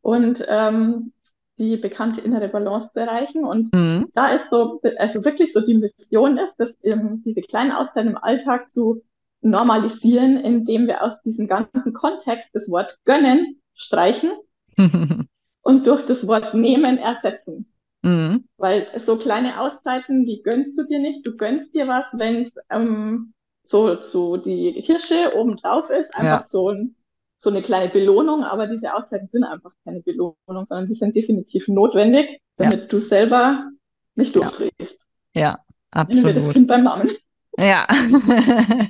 Und 0.01 0.43
ähm, 0.47 1.11
die 1.59 1.77
bekannte 1.77 2.21
innere 2.21 2.47
Balance 2.47 2.89
zu 2.93 2.99
erreichen. 2.99 3.43
Und 3.43 3.73
mhm. 3.73 4.07
da 4.13 4.31
ist 4.31 4.45
so, 4.49 4.81
also 4.97 5.23
wirklich 5.23 5.53
so 5.53 5.59
die 5.61 5.75
Mission 5.75 6.37
ist, 6.37 6.53
dass 6.57 6.71
ähm, 6.83 7.21
diese 7.25 7.41
kleinen 7.41 7.71
Auszeiten 7.71 8.11
im 8.11 8.17
Alltag 8.17 8.71
zu 8.71 9.03
normalisieren, 9.41 10.37
indem 10.37 10.87
wir 10.87 11.03
aus 11.03 11.21
diesem 11.23 11.47
ganzen 11.47 11.93
Kontext 11.93 12.49
das 12.53 12.67
Wort 12.69 12.97
gönnen 13.05 13.61
streichen 13.75 14.31
und 15.61 15.85
durch 15.85 16.05
das 16.05 16.25
Wort 16.25 16.53
nehmen 16.53 16.97
ersetzen. 16.97 17.71
Mhm. 18.01 18.45
Weil 18.57 18.87
so 19.05 19.17
kleine 19.17 19.59
Auszeiten, 19.59 20.25
die 20.25 20.41
gönnst 20.41 20.77
du 20.77 20.83
dir 20.83 20.99
nicht. 20.99 21.25
Du 21.25 21.35
gönnst 21.35 21.73
dir 21.73 21.87
was, 21.87 22.05
wenn 22.13 22.45
es 22.45 22.53
ähm, 22.69 23.33
so, 23.63 23.99
so 24.01 24.37
die 24.37 24.81
Kirsche 24.85 25.33
oben 25.35 25.57
drauf 25.57 25.89
ist, 25.89 26.13
einfach 26.15 26.41
ja. 26.41 26.45
so 26.47 26.69
ein 26.69 26.95
so 27.41 27.49
eine 27.49 27.61
kleine 27.61 27.91
Belohnung, 27.91 28.43
aber 28.43 28.67
diese 28.67 28.93
Auszeiten 28.93 29.29
sind 29.31 29.43
einfach 29.43 29.71
keine 29.85 30.01
Belohnung, 30.01 30.35
sondern 30.45 30.87
die 30.87 30.95
sind 30.95 31.15
definitiv 31.15 31.67
notwendig, 31.67 32.41
damit 32.57 32.81
ja. 32.81 32.85
du 32.87 32.99
selber 32.99 33.69
nicht 34.15 34.35
durchdrehst. 34.35 34.97
Ja, 35.33 35.41
ja 35.41 35.59
absolut. 35.91 36.35
Das 36.35 36.53
kind 36.53 36.67
beim 36.67 36.83
Namen. 36.83 37.09
Ja, 37.57 37.87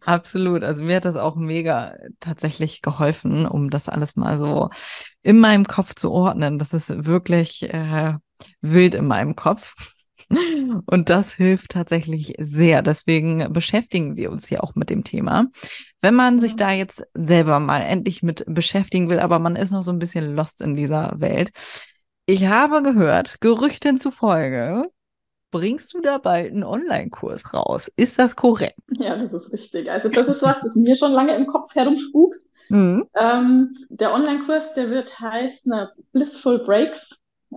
absolut. 0.00 0.64
Also 0.64 0.82
mir 0.82 0.96
hat 0.96 1.04
das 1.04 1.16
auch 1.16 1.36
mega 1.36 1.96
tatsächlich 2.20 2.82
geholfen, 2.82 3.46
um 3.46 3.70
das 3.70 3.88
alles 3.88 4.16
mal 4.16 4.38
so 4.38 4.70
in 5.22 5.38
meinem 5.38 5.66
Kopf 5.66 5.94
zu 5.94 6.10
ordnen. 6.10 6.58
Das 6.58 6.72
ist 6.72 7.06
wirklich 7.06 7.62
äh, 7.72 8.14
wild 8.60 8.94
in 8.94 9.06
meinem 9.06 9.36
Kopf. 9.36 9.74
Und 10.86 11.10
das 11.10 11.32
hilft 11.32 11.72
tatsächlich 11.72 12.34
sehr. 12.38 12.82
Deswegen 12.82 13.52
beschäftigen 13.52 14.16
wir 14.16 14.30
uns 14.30 14.46
hier 14.46 14.64
auch 14.64 14.74
mit 14.74 14.90
dem 14.90 15.04
Thema. 15.04 15.46
Wenn 16.02 16.14
man 16.14 16.40
sich 16.40 16.56
da 16.56 16.72
jetzt 16.72 17.02
selber 17.14 17.60
mal 17.60 17.80
endlich 17.80 18.22
mit 18.22 18.44
beschäftigen 18.46 19.08
will, 19.08 19.18
aber 19.18 19.38
man 19.38 19.56
ist 19.56 19.70
noch 19.70 19.82
so 19.82 19.92
ein 19.92 19.98
bisschen 19.98 20.34
lost 20.34 20.60
in 20.60 20.76
dieser 20.76 21.14
Welt. 21.18 21.50
Ich 22.26 22.46
habe 22.46 22.82
gehört, 22.82 23.40
Gerüchten 23.40 23.98
zufolge, 23.98 24.90
bringst 25.50 25.94
du 25.94 26.00
da 26.00 26.18
bald 26.18 26.52
einen 26.52 26.64
Online-Kurs 26.64 27.54
raus. 27.54 27.90
Ist 27.96 28.18
das 28.18 28.34
korrekt? 28.34 28.78
Ja, 28.98 29.16
das 29.16 29.32
ist 29.32 29.52
richtig. 29.52 29.90
Also 29.90 30.08
das 30.08 30.26
ist 30.26 30.42
was, 30.42 30.56
das 30.62 30.74
mir 30.74 30.96
schon 30.96 31.12
lange 31.12 31.36
im 31.36 31.46
Kopf 31.46 31.74
herumspukt. 31.74 32.38
Mhm. 32.70 33.06
Ähm, 33.14 33.76
der 33.88 34.12
Online-Kurs, 34.12 34.74
der 34.74 34.90
wird 34.90 35.20
heißen 35.20 35.72
Blissful 36.12 36.64
Breaks. 36.64 36.98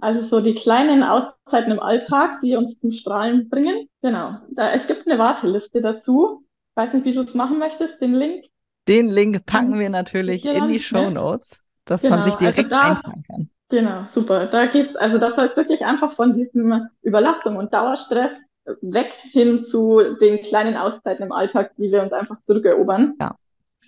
Also 0.02 0.26
so 0.28 0.42
die 0.42 0.56
kleinen 0.56 1.04
Auszeiten 1.04 1.72
im 1.72 1.80
Alltag, 1.80 2.42
die 2.42 2.56
uns 2.56 2.80
zum 2.80 2.92
Strahlen 2.92 3.50
bringen. 3.50 3.88
Genau. 4.02 4.36
Da, 4.52 4.72
es 4.72 4.88
gibt 4.88 5.08
eine 5.08 5.20
Warteliste 5.20 5.82
dazu 5.82 6.44
weiß 6.78 6.94
nicht, 6.94 7.06
wie 7.06 7.14
du 7.14 7.22
es 7.22 7.34
machen 7.34 7.60
möchtest, 7.60 8.00
den 8.00 8.14
Link. 8.14 8.46
Den 8.88 9.08
Link 9.08 9.46
packen 9.46 9.78
wir 9.78 9.90
natürlich 9.90 10.46
in 10.46 10.70
die 10.70 10.80
Show 10.80 11.10
Notes, 11.10 11.62
dass 11.84 12.04
genau, 12.04 12.18
man 12.18 12.24
sich 12.24 12.34
also 12.36 12.46
direkt 12.46 12.72
also 12.72 12.88
da, 12.88 12.96
eintragen 12.96 13.24
kann. 13.28 13.50
Genau, 13.70 14.06
super. 14.12 14.46
Da 14.46 14.68
geht's, 14.68 14.96
also 14.96 15.18
das 15.18 15.36
soll 15.36 15.48
es 15.48 15.58
wirklich 15.58 15.84
einfach 15.84 16.16
von 16.16 16.34
diesem 16.34 16.88
Überlastung 17.02 17.58
und 17.58 17.74
Dauerstress 17.74 18.32
weg 18.82 19.12
hin 19.32 19.66
zu 19.66 20.16
den 20.22 20.42
kleinen 20.42 20.78
Auszeiten 20.78 21.26
im 21.26 21.32
Alltag, 21.34 21.72
die 21.78 21.92
wir 21.92 22.02
uns 22.02 22.14
einfach 22.14 22.38
zurückerobern. 22.46 23.16
Ja. 23.20 23.36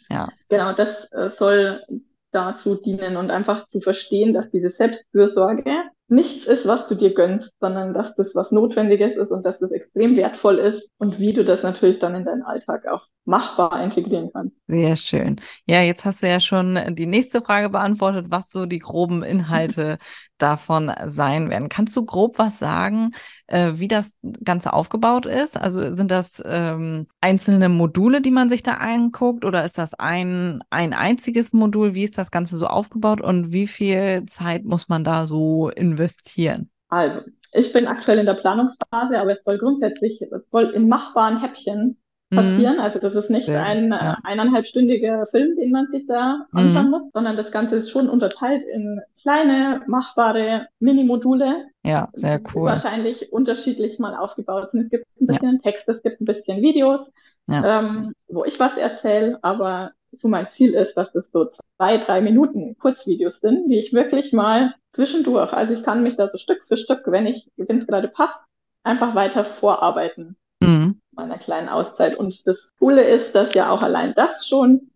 Ja. 0.10 0.30
Genau, 0.50 0.74
das 0.74 0.90
äh, 1.12 1.30
soll 1.38 1.86
dazu 2.32 2.76
dienen 2.76 3.16
und 3.16 3.30
einfach 3.32 3.70
zu 3.70 3.80
verstehen, 3.80 4.34
dass 4.34 4.50
diese 4.50 4.72
Selbstfürsorge 4.72 5.84
nichts 6.10 6.46
ist, 6.46 6.66
was 6.66 6.88
du 6.88 6.96
dir 6.96 7.14
gönnst, 7.14 7.52
sondern 7.60 7.94
dass 7.94 8.16
das 8.16 8.34
was 8.36 8.52
Notwendiges 8.52 9.16
ist 9.16 9.32
und 9.32 9.46
dass 9.46 9.60
das 9.60 9.72
extrem 9.72 10.16
wertvoll 10.18 10.58
ist 10.58 10.90
und 10.98 11.20
wie 11.20 11.34
du 11.34 11.44
das 11.46 11.64
natürlich 11.64 12.00
dann 12.00 12.16
in 12.16 12.26
deinen 12.26 12.44
Alltag 12.44 12.88
auch 12.88 13.06
machbar 13.30 13.82
integrieren 13.84 14.30
kannst. 14.34 14.56
Sehr 14.68 14.98
schön. 14.98 15.40
Ja, 15.66 15.82
jetzt 15.82 16.04
hast 16.04 16.24
du 16.24 16.28
ja 16.28 16.40
schon 16.40 16.80
die 16.96 17.06
nächste 17.06 17.42
Frage 17.42 17.70
beantwortet, 17.70 18.26
was 18.30 18.52
so 18.52 18.66
die 18.66 18.80
groben 18.80 19.24
Inhalte 19.24 20.00
davon 20.40 20.92
sein 21.08 21.50
werden. 21.50 21.70
Kannst 21.70 21.96
du 21.96 22.06
grob 22.06 22.40
was 22.40 22.60
sagen, 22.60 23.12
äh, 23.48 23.74
wie 23.76 23.88
das 23.88 24.16
Ganze 24.44 24.74
aufgebaut 24.74 25.26
ist? 25.26 25.62
Also 25.62 25.94
sind 25.94 26.10
das 26.10 26.42
ähm, 26.46 27.08
einzelne 27.22 27.70
Module, 27.70 28.22
die 28.22 28.32
man 28.32 28.50
sich 28.50 28.64
da 28.64 28.76
anguckt 28.76 29.46
oder 29.46 29.64
ist 29.64 29.78
das 29.78 29.94
ein, 29.94 30.64
ein 30.72 30.94
einziges 30.94 31.54
Modul? 31.54 31.94
Wie 31.94 32.04
ist 32.06 32.18
das 32.18 32.32
Ganze 32.32 32.58
so 32.58 32.68
aufgebaut 32.68 33.22
und 33.22 33.52
wie 33.52 33.68
viel 33.68 34.26
Zeit 34.26 34.66
muss 34.66 34.90
man 34.90 35.04
da 35.04 35.28
so 35.28 35.70
investieren? 35.70 36.72
Also, 36.88 37.22
ich 37.52 37.74
bin 37.74 37.88
aktuell 37.88 38.20
in 38.20 38.26
der 38.26 38.36
Planungsphase, 38.36 39.20
aber 39.20 39.34
es 39.34 39.44
soll 39.44 39.58
grundsätzlich, 39.58 40.22
es 40.22 40.50
soll 40.52 40.66
in 40.66 40.88
machbaren 40.88 41.42
Häppchen. 41.42 41.98
Passieren. 42.30 42.76
Mhm. 42.76 42.82
Also 42.82 43.00
das 43.00 43.16
ist 43.16 43.30
nicht 43.30 43.48
ja, 43.48 43.64
ein 43.64 43.92
ja. 43.92 44.18
eineinhalbstündiger 44.24 45.28
Film, 45.28 45.56
den 45.56 45.72
man 45.72 45.88
sich 45.88 46.06
da 46.08 46.46
anschauen 46.52 46.86
mhm. 46.86 46.92
muss, 46.92 47.02
sondern 47.14 47.38
das 47.38 47.52
Ganze 47.52 47.78
ist 47.78 47.90
schon 47.90 48.10
unterteilt 48.10 48.64
in 48.64 49.02
kleine, 49.22 49.82
machbare 49.88 50.68
Mini-Module. 50.80 51.66
Ja, 51.84 52.10
sehr 52.14 52.42
cool. 52.54 52.66
wahrscheinlich 52.66 53.32
unterschiedlich 53.32 54.00
mal 54.00 54.16
aufgebaut 54.16 54.72
sind. 54.72 54.86
Es 54.86 54.90
gibt 54.90 55.06
ein 55.20 55.28
bisschen 55.28 55.56
ja. 55.56 55.72
Text, 55.72 55.90
es 55.90 56.02
gibt 56.04 56.22
ein 56.22 56.26
bisschen 56.26 56.62
Videos, 56.62 57.08
ähm, 57.50 58.14
wo 58.28 58.46
ich 58.46 58.60
was 58.60 58.78
erzähle, 58.78 59.40
aber 59.42 59.92
so 60.12 60.28
mein 60.28 60.48
Ziel 60.56 60.74
ist, 60.74 60.96
dass 60.96 61.14
es 61.16 61.26
so 61.32 61.50
zwei, 61.78 61.98
drei 61.98 62.22
Minuten 62.22 62.78
Kurzvideos 62.78 63.40
sind, 63.42 63.70
die 63.70 63.80
ich 63.80 63.94
wirklich 63.94 64.34
mal 64.34 64.74
zwischendurch, 64.94 65.54
also 65.54 65.74
ich 65.74 65.84
kann 65.84 66.04
mich 66.04 66.16
da 66.16 66.30
so 66.30 66.38
Stück 66.38 66.64
für 66.68 66.78
Stück, 66.78 67.04
wenn 67.06 67.26
ich, 67.26 67.50
wenn 67.58 67.82
es 67.82 67.88
gerade 67.88 68.08
passt, 68.08 68.40
einfach 68.84 69.16
weiter 69.16 69.46
vorarbeiten. 69.46 70.36
Mhm. 70.60 71.02
Meiner 71.12 71.38
kleinen 71.38 71.70
Auszeit. 71.70 72.16
Und 72.16 72.46
das 72.46 72.58
Coole 72.80 73.04
ist, 73.04 73.34
dass 73.34 73.54
ja 73.54 73.70
auch 73.70 73.82
allein 73.82 74.14
das 74.16 74.48
schon 74.48 74.92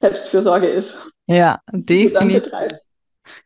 Selbstfürsorge 0.00 0.68
ist. 0.68 0.94
Ja, 1.26 1.60
definitiv. 1.72 2.52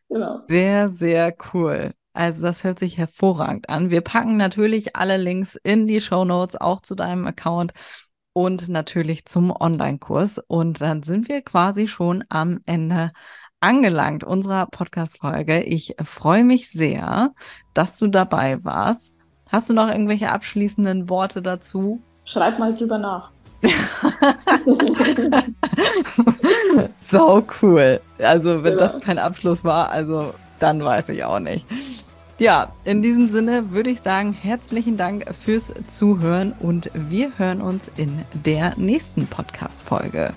Genau. 0.09 0.41
Sehr, 0.47 0.89
sehr 0.89 1.35
cool. 1.53 1.91
Also 2.13 2.43
das 2.43 2.63
hört 2.63 2.79
sich 2.79 2.97
hervorragend 2.97 3.69
an. 3.69 3.89
Wir 3.89 4.01
packen 4.01 4.37
natürlich 4.37 4.95
alle 4.95 5.17
Links 5.17 5.57
in 5.63 5.87
die 5.87 5.99
Show 5.99 6.25
Notes, 6.25 6.55
auch 6.55 6.81
zu 6.81 6.95
deinem 6.95 7.25
Account 7.25 7.73
und 8.33 8.69
natürlich 8.69 9.25
zum 9.25 9.51
Online-Kurs. 9.51 10.39
Und 10.47 10.79
dann 10.79 11.03
sind 11.03 11.27
wir 11.27 11.41
quasi 11.41 11.87
schon 11.87 12.23
am 12.29 12.59
Ende 12.65 13.11
angelangt 13.59 14.23
unserer 14.23 14.67
Podcast-Folge. 14.67 15.63
Ich 15.63 15.95
freue 16.03 16.43
mich 16.43 16.69
sehr, 16.69 17.33
dass 17.73 17.97
du 17.97 18.07
dabei 18.07 18.63
warst. 18.63 19.12
Hast 19.53 19.69
du 19.69 19.75
noch 19.75 19.87
irgendwelche 19.87 20.31
abschließenden 20.31 21.09
Worte 21.09 21.43
dazu? 21.43 22.01
Schreib 22.25 22.57
mal 22.57 22.75
drüber 22.75 22.97
nach. 22.97 23.29
so 26.99 27.45
cool. 27.61 27.99
Also, 28.17 28.63
wenn 28.63 28.73
ja. 28.73 28.79
das 28.79 28.99
kein 29.01 29.19
Abschluss 29.19 29.63
war, 29.63 29.91
also 29.91 30.33
dann 30.57 30.83
weiß 30.83 31.09
ich 31.09 31.23
auch 31.23 31.37
nicht. 31.37 31.67
Ja, 32.39 32.73
in 32.83 33.03
diesem 33.03 33.29
Sinne 33.29 33.69
würde 33.69 33.91
ich 33.91 34.01
sagen, 34.01 34.33
herzlichen 34.33 34.97
Dank 34.97 35.25
fürs 35.35 35.71
Zuhören 35.85 36.55
und 36.59 36.89
wir 36.95 37.37
hören 37.37 37.61
uns 37.61 37.91
in 37.95 38.25
der 38.33 38.73
nächsten 38.77 39.27
Podcast-Folge. 39.27 40.33